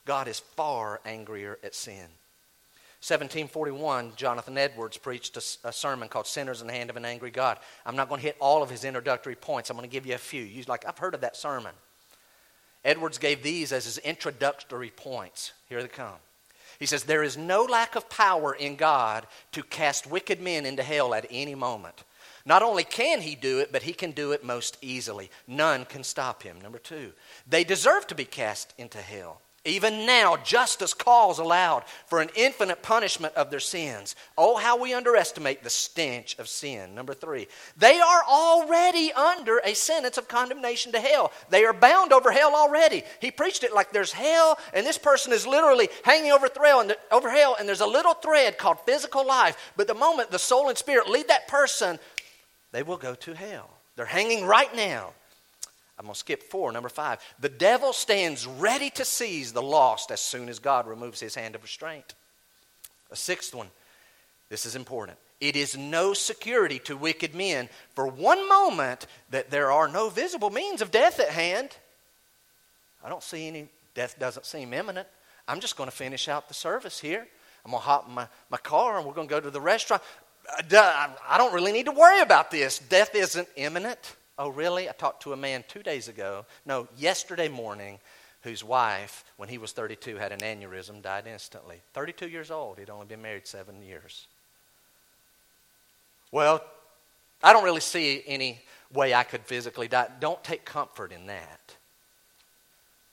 [0.04, 2.04] God is far angrier at sin.
[3.00, 7.30] 1741, Jonathan Edwards preached a, a, sermon called Sinners in the Hand of an Angry
[7.30, 7.58] God.
[7.86, 9.70] I'm not going to hit all of his introductory points.
[9.70, 10.42] I'm going to give you a few.
[10.42, 11.72] You like, I've heard of that sermon.
[12.84, 15.52] Edwards gave these as his introductory points.
[15.70, 16.16] Here they come.
[16.78, 20.82] He says, There is no lack of power in God to cast wicked men into
[20.82, 22.04] hell at any moment.
[22.44, 25.30] Not only can he do it, but he can do it most easily.
[25.46, 26.60] None can stop him.
[26.60, 27.12] Number two,
[27.46, 29.42] they deserve to be cast into hell.
[29.68, 34.16] Even now, justice calls aloud for an infinite punishment of their sins.
[34.36, 36.94] Oh, how we underestimate the stench of sin.
[36.94, 41.32] Number three, they are already under a sentence of condemnation to hell.
[41.50, 43.02] They are bound over hell already.
[43.20, 46.96] He preached it like there's hell, and this person is literally hanging over, thrill and,
[47.10, 49.72] over hell, and there's a little thread called physical life.
[49.76, 51.98] But the moment the soul and spirit leave that person,
[52.72, 53.68] they will go to hell.
[53.96, 55.12] They're hanging right now.
[55.98, 56.70] I'm going to skip four.
[56.70, 57.18] Number five.
[57.40, 61.54] The devil stands ready to seize the lost as soon as God removes his hand
[61.54, 62.14] of restraint.
[63.10, 63.68] A sixth one.
[64.48, 65.18] This is important.
[65.40, 70.50] It is no security to wicked men for one moment that there are no visible
[70.50, 71.76] means of death at hand.
[73.04, 75.06] I don't see any, death doesn't seem imminent.
[75.46, 77.26] I'm just going to finish out the service here.
[77.64, 79.60] I'm going to hop in my, my car and we're going to go to the
[79.60, 80.02] restaurant.
[80.72, 82.78] Uh, I don't really need to worry about this.
[82.78, 84.16] Death isn't imminent.
[84.38, 84.88] Oh, really?
[84.88, 87.98] I talked to a man two days ago, no, yesterday morning,
[88.42, 91.80] whose wife, when he was 32, had an aneurysm, died instantly.
[91.92, 92.78] 32 years old.
[92.78, 94.28] He'd only been married seven years.
[96.30, 96.62] Well,
[97.42, 98.60] I don't really see any
[98.92, 100.08] way I could physically die.
[100.20, 101.74] Don't take comfort in that.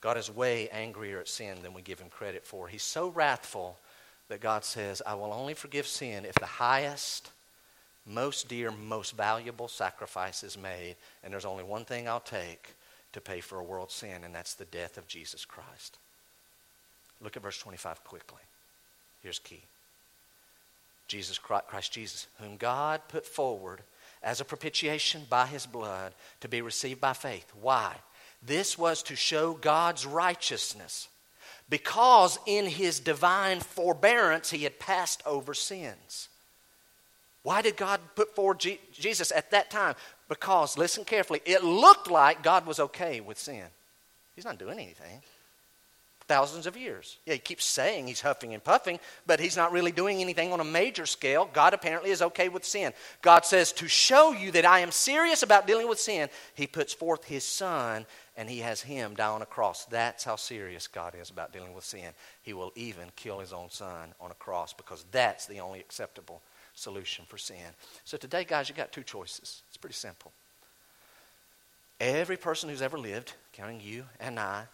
[0.00, 2.68] God is way angrier at sin than we give him credit for.
[2.68, 3.78] He's so wrathful
[4.28, 7.30] that God says, I will only forgive sin if the highest
[8.06, 12.74] most dear, most valuable sacrifice is made, and there's only one thing I'll take
[13.12, 15.98] to pay for a world's sin, and that's the death of Jesus Christ.
[17.20, 18.42] Look at verse 25 quickly.
[19.22, 19.62] Here's key
[21.08, 23.80] Jesus Christ Jesus, whom God put forward
[24.22, 27.50] as a propitiation by his blood to be received by faith.
[27.60, 27.94] Why?
[28.42, 31.08] This was to show God's righteousness
[31.68, 36.28] because in his divine forbearance he had passed over sins.
[37.46, 38.58] Why did God put forward
[38.92, 39.94] Jesus at that time?
[40.28, 43.62] Because, listen carefully, it looked like God was okay with sin.
[44.34, 45.22] He's not doing anything.
[46.26, 47.18] Thousands of years.
[47.24, 50.58] Yeah, he keeps saying he's huffing and puffing, but he's not really doing anything on
[50.58, 51.48] a major scale.
[51.52, 52.92] God apparently is okay with sin.
[53.22, 56.94] God says, To show you that I am serious about dealing with sin, he puts
[56.94, 59.84] forth his son and he has him die on a cross.
[59.84, 62.10] That's how serious God is about dealing with sin.
[62.42, 66.42] He will even kill his own son on a cross because that's the only acceptable
[66.76, 67.56] solution for sin.
[68.04, 69.62] So today, guys, you got two choices.
[69.66, 70.30] It's pretty simple.
[71.98, 74.64] Every person who's ever lived, counting you and I,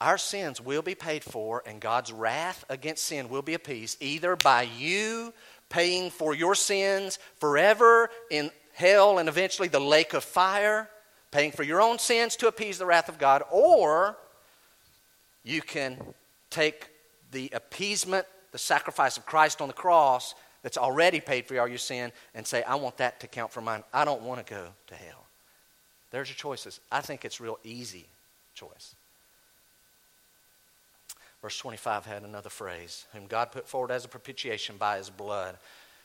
[0.00, 4.34] our sins will be paid for, and God's wrath against sin will be appeased either
[4.34, 5.32] by you
[5.68, 10.88] paying for your sins forever in hell and eventually the lake of fire,
[11.30, 14.16] paying for your own sins to appease the wrath of God, or
[15.42, 15.96] you can
[16.50, 16.88] take
[17.32, 20.34] the appeasement, the sacrifice of Christ on the cross,
[20.64, 23.60] that's already paid for all your sin and say, I want that to count for
[23.60, 23.84] mine.
[23.92, 25.26] I don't want to go to hell.
[26.10, 26.80] There's your choices.
[26.90, 28.06] I think it's real easy
[28.54, 28.96] choice.
[31.42, 35.58] Verse 25 had another phrase, whom God put forward as a propitiation by his blood.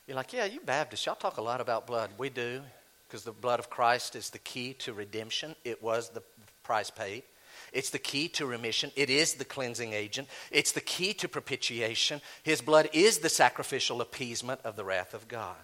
[0.05, 2.09] You're like, yeah, you Baptists, y'all talk a lot about blood.
[2.17, 2.61] We do,
[3.07, 5.55] because the blood of Christ is the key to redemption.
[5.63, 6.21] It was the
[6.63, 7.23] price paid.
[7.73, 8.91] It's the key to remission.
[8.95, 10.27] It is the cleansing agent.
[10.51, 12.21] It's the key to propitiation.
[12.43, 15.55] His blood is the sacrificial appeasement of the wrath of God.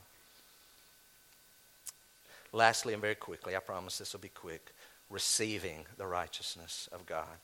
[2.52, 4.72] Lastly, and very quickly, I promise this will be quick
[5.10, 7.38] receiving the righteousness of God.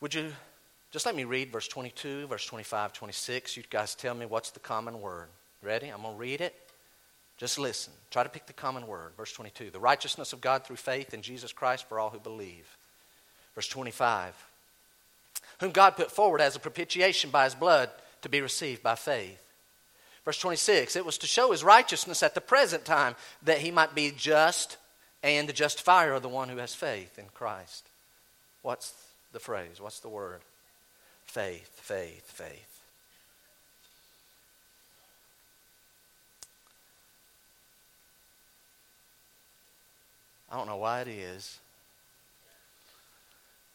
[0.00, 0.32] Would you
[0.92, 3.56] just let me read verse 22, verse 25, 26?
[3.56, 5.28] You guys tell me what's the common word.
[5.62, 5.88] Ready?
[5.88, 6.54] I'm going to read it.
[7.36, 7.92] Just listen.
[8.10, 9.12] Try to pick the common word.
[9.16, 12.76] Verse 22 the righteousness of God through faith in Jesus Christ for all who believe.
[13.54, 14.34] Verse 25
[15.60, 17.90] whom God put forward as a propitiation by his blood
[18.22, 19.42] to be received by faith.
[20.24, 23.94] Verse 26 it was to show his righteousness at the present time that he might
[23.94, 24.76] be just
[25.22, 27.88] and the justifier of the one who has faith in Christ.
[28.62, 28.94] What's
[29.32, 29.80] the phrase?
[29.80, 30.40] What's the word?
[31.24, 32.75] Faith, faith, faith.
[40.50, 41.58] I don't know why it is,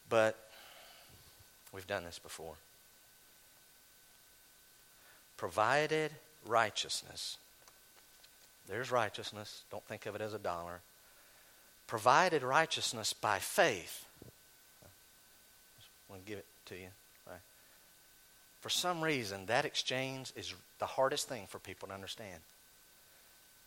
[0.10, 0.38] but
[1.74, 2.56] we've done this before.
[5.38, 6.12] Provided
[6.46, 7.38] righteousness.
[8.68, 9.64] There's righteousness.
[9.72, 10.82] Don't think of it as a dollar.
[11.88, 14.06] Provided righteousness by faith.
[14.86, 14.88] I
[16.10, 16.88] want to give it to you.
[18.62, 22.40] For some reason, that exchange is the hardest thing for people to understand.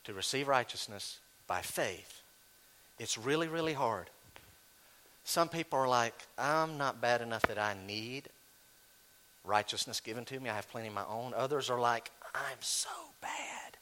[0.04, 2.22] To receive righteousness by faith.
[2.98, 4.08] It's really, really hard.
[5.24, 8.28] Some people are like, I'm not bad enough that I need
[9.44, 10.50] righteousness given to me.
[10.50, 11.32] I have plenty of my own.
[11.36, 12.90] Others are like, I'm so
[13.20, 13.76] bad.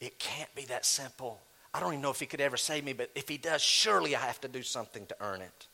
[0.00, 1.40] It can't be that simple.
[1.74, 4.14] I don't even know if he could ever save me, but if he does, surely
[4.14, 5.66] I have to do something to earn it.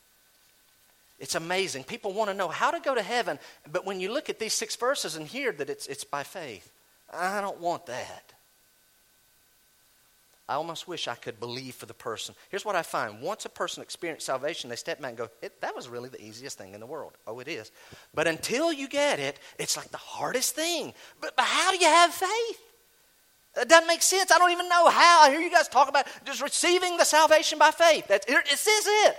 [1.19, 1.83] It's amazing.
[1.83, 4.53] People want to know how to go to heaven, but when you look at these
[4.53, 6.71] six verses and hear that it's, it's by faith,
[7.13, 8.33] I don't want that.
[10.49, 12.33] I almost wish I could believe for the person.
[12.49, 15.29] Here's what I find once a person experiences salvation, they step back and go,
[15.61, 17.13] That was really the easiest thing in the world.
[17.27, 17.71] Oh, it is.
[18.15, 20.95] But until you get it, it's like the hardest thing.
[21.21, 22.61] But, but how do you have faith?
[23.61, 24.31] It doesn't make sense.
[24.31, 25.21] I don't even know how.
[25.21, 28.07] I hear you guys talk about just receiving the salvation by faith.
[28.07, 29.17] That's, it says it.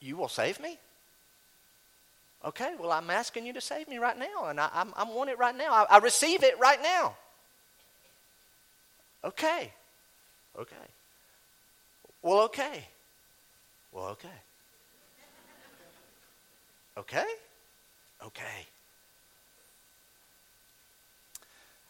[0.00, 0.78] You will save me?
[2.44, 5.30] Okay, well, I'm asking you to save me right now, and I, I'm, I'm want
[5.30, 5.72] it right now.
[5.72, 7.14] I, I receive it right now.
[9.24, 9.72] Okay.
[10.58, 10.76] Okay.
[12.22, 12.86] Well, okay.
[13.92, 14.28] Well, okay.
[16.98, 17.26] Okay?
[18.24, 18.66] Okay.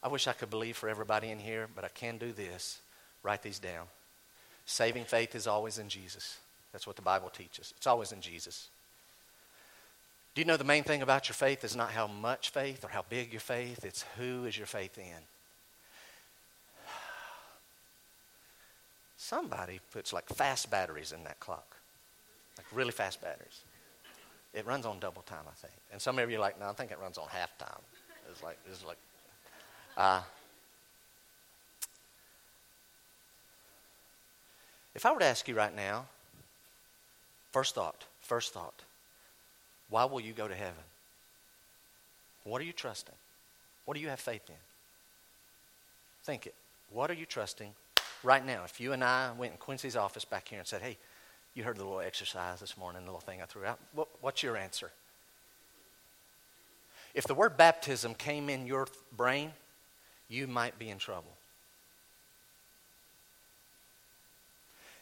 [0.02, 2.80] I wish I could believe for everybody in here, but I can do this.
[3.22, 3.86] Write these down.
[4.66, 6.38] Saving faith is always in Jesus.
[6.72, 7.72] That's what the Bible teaches.
[7.76, 8.68] It's always in Jesus.
[10.34, 12.88] Do you know the main thing about your faith is not how much faith or
[12.88, 15.22] how big your faith, it's who is your faith in?
[19.16, 21.76] Somebody puts like fast batteries in that clock,
[22.58, 23.62] like really fast batteries.
[24.52, 25.74] It runs on double time, I think.
[25.92, 27.80] And some of you are like, no, I think it runs on half time.
[28.30, 28.98] It's like, it's like,
[29.96, 30.22] uh,
[34.94, 36.06] if I were to ask you right now,
[37.52, 38.82] first thought, first thought,
[39.88, 40.74] why will you go to heaven?
[42.44, 43.14] What are you trusting?
[43.84, 44.54] What do you have faith in?
[46.24, 46.54] Think it.
[46.90, 47.72] What are you trusting
[48.22, 50.96] right now, if you and I went in Quincy's office back here and said, hey,
[51.54, 54.42] you heard the little exercise this morning, the little thing I threw out, what, what's
[54.42, 54.90] your answer?
[57.14, 58.86] If the word baptism came in your
[59.16, 59.52] brain,
[60.28, 61.32] you might be in trouble.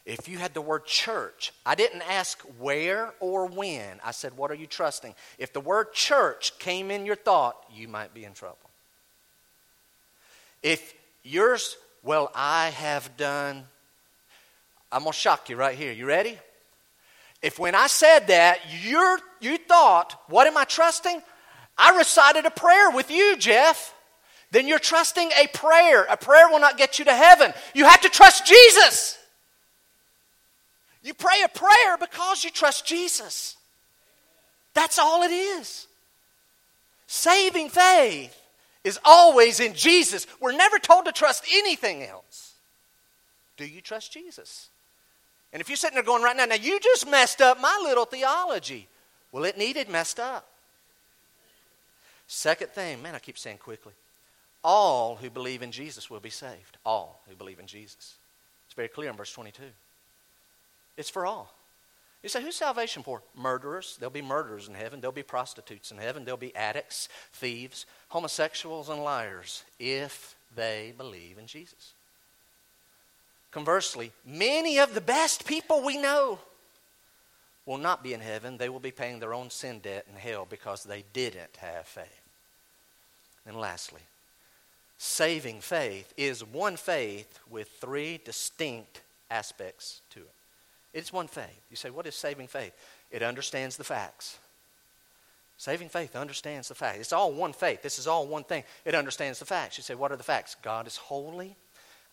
[0.07, 4.01] If you had the word church, I didn't ask where or when.
[4.05, 5.14] I said, what are you trusting?
[5.38, 8.59] If the word church came in your thought, you might be in trouble.
[10.62, 13.65] If yours well, I have done.
[14.93, 15.91] I'm going to shock you right here.
[15.91, 16.39] You ready?
[17.43, 21.21] If when I said that, you you thought, what am I trusting?
[21.77, 23.95] I recited a prayer with you, Jeff.
[24.51, 26.05] Then you're trusting a prayer.
[26.05, 27.53] A prayer will not get you to heaven.
[27.75, 29.19] You have to trust Jesus.
[31.03, 33.57] You pray a prayer because you trust Jesus.
[34.75, 35.87] That's all it is.
[37.07, 38.43] Saving faith
[38.85, 40.26] is always in Jesus.
[40.41, 42.53] We're never told to trust anything else.
[43.57, 44.68] Do you trust Jesus?
[45.53, 48.05] And if you're sitting there going right now, now you just messed up my little
[48.05, 48.89] theology.
[49.32, 50.47] Well, it needed messed up.
[52.26, 53.93] Second thing, man, I keep saying quickly.
[54.62, 56.78] All who believe in Jesus will be saved.
[56.85, 58.14] All who believe in Jesus.
[58.66, 59.62] It's very clear in verse 22.
[60.97, 61.53] It's for all.
[62.25, 63.20] You say, who's salvation for?
[63.37, 63.99] Murderers.
[64.01, 64.99] There'll be murderers in heaven.
[64.99, 66.25] There'll be prostitutes in heaven.
[66.25, 71.93] There'll be addicts, thieves, homosexuals, and liars if they believe in Jesus.
[73.51, 76.39] Conversely, many of the best people we know
[77.66, 78.57] will not be in heaven.
[78.57, 82.22] They will be paying their own sin debt in hell because they didn't have faith.
[83.47, 84.01] And lastly,
[84.97, 90.35] saving faith is one faith with three distinct aspects to it.
[90.95, 91.61] It's one faith.
[91.68, 92.72] You say, what is saving faith?
[93.11, 94.38] It understands the facts.
[95.57, 97.01] Saving faith understands the facts.
[97.01, 97.82] It's all one faith.
[97.82, 98.64] This is all one thing.
[98.84, 99.76] It understands the facts.
[99.76, 100.57] You say, what are the facts?
[100.62, 101.57] God is holy.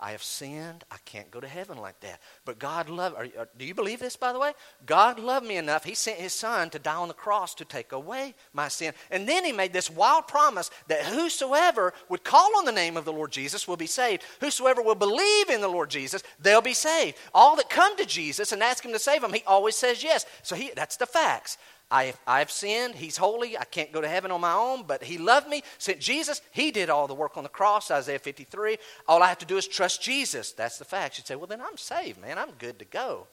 [0.02, 0.84] I have sinned.
[0.89, 2.20] I can't go to heaven like that.
[2.43, 4.54] But God loved, are, are, uh, do you believe this, by the way?
[4.88, 5.84] God loved me enough.
[5.84, 8.93] He sent his son to die on the cross to take away my sin.
[9.12, 13.06] And then he made this wild promise that whosoever would call on the name of
[13.06, 14.24] the Lord Jesus will be saved.
[14.39, 17.18] Whosoever will believe in the Lord Jesus, they'll be saved.
[17.32, 20.26] All that come to Jesus and ask him to save them, he always says yes.
[20.41, 21.60] So he, that's the facts.
[21.92, 22.96] I, I've sinned.
[22.96, 23.58] He's holy.
[23.58, 26.42] I can't go to heaven on my own, but He loved me, sent Jesus.
[26.52, 28.78] He did all the work on the cross, Isaiah 53.
[29.08, 30.54] All I have to do is trust Jesus.
[30.54, 31.18] That's the fact.
[31.18, 32.38] You'd say, well, then I'm saved, man.
[32.38, 33.28] I'm good to go.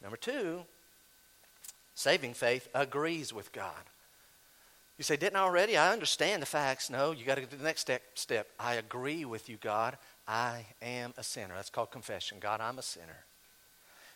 [0.00, 0.62] Number two,
[1.94, 3.82] saving faith agrees with God.
[4.98, 5.76] You say, didn't I already?
[5.76, 6.90] I understand the facts.
[6.90, 8.48] No, you got to to the next step, step.
[8.60, 9.96] I agree with you, God.
[10.28, 11.54] I am a sinner.
[11.56, 12.38] That's called confession.
[12.40, 13.24] God, I'm a sinner.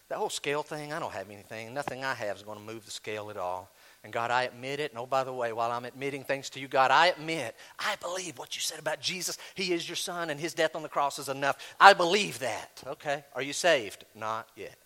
[0.08, 1.74] That whole scale thing, I don't have anything.
[1.74, 3.70] Nothing I have is going to move the scale at all.
[4.04, 4.92] And God, I admit it.
[4.92, 7.96] And oh, by the way, while I'm admitting things to you, God, I admit, I
[7.96, 9.36] believe what you said about Jesus.
[9.56, 11.74] He is your son, and his death on the cross is enough.
[11.80, 12.82] I believe that.
[12.86, 13.24] Okay.
[13.34, 14.04] Are you saved?
[14.14, 14.78] Not yet.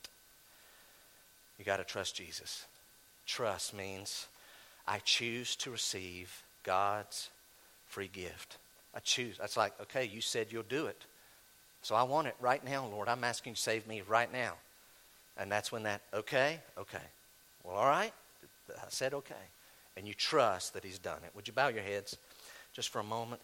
[1.59, 2.65] You got to trust Jesus.
[3.27, 4.27] Trust means
[4.89, 7.29] I choose to receive God's
[7.87, 8.57] free gift.
[8.95, 9.37] I choose.
[9.39, 11.05] That's like, okay, you said you'll do it.
[11.83, 13.09] So I want it right now, Lord.
[13.09, 14.55] I'm asking you to save me right now.
[15.41, 16.99] And that's when that, okay, okay.
[17.65, 18.13] Well, all right.
[18.69, 19.35] I said okay.
[19.97, 21.31] And you trust that he's done it.
[21.35, 22.19] Would you bow your heads
[22.75, 23.43] just for a moment?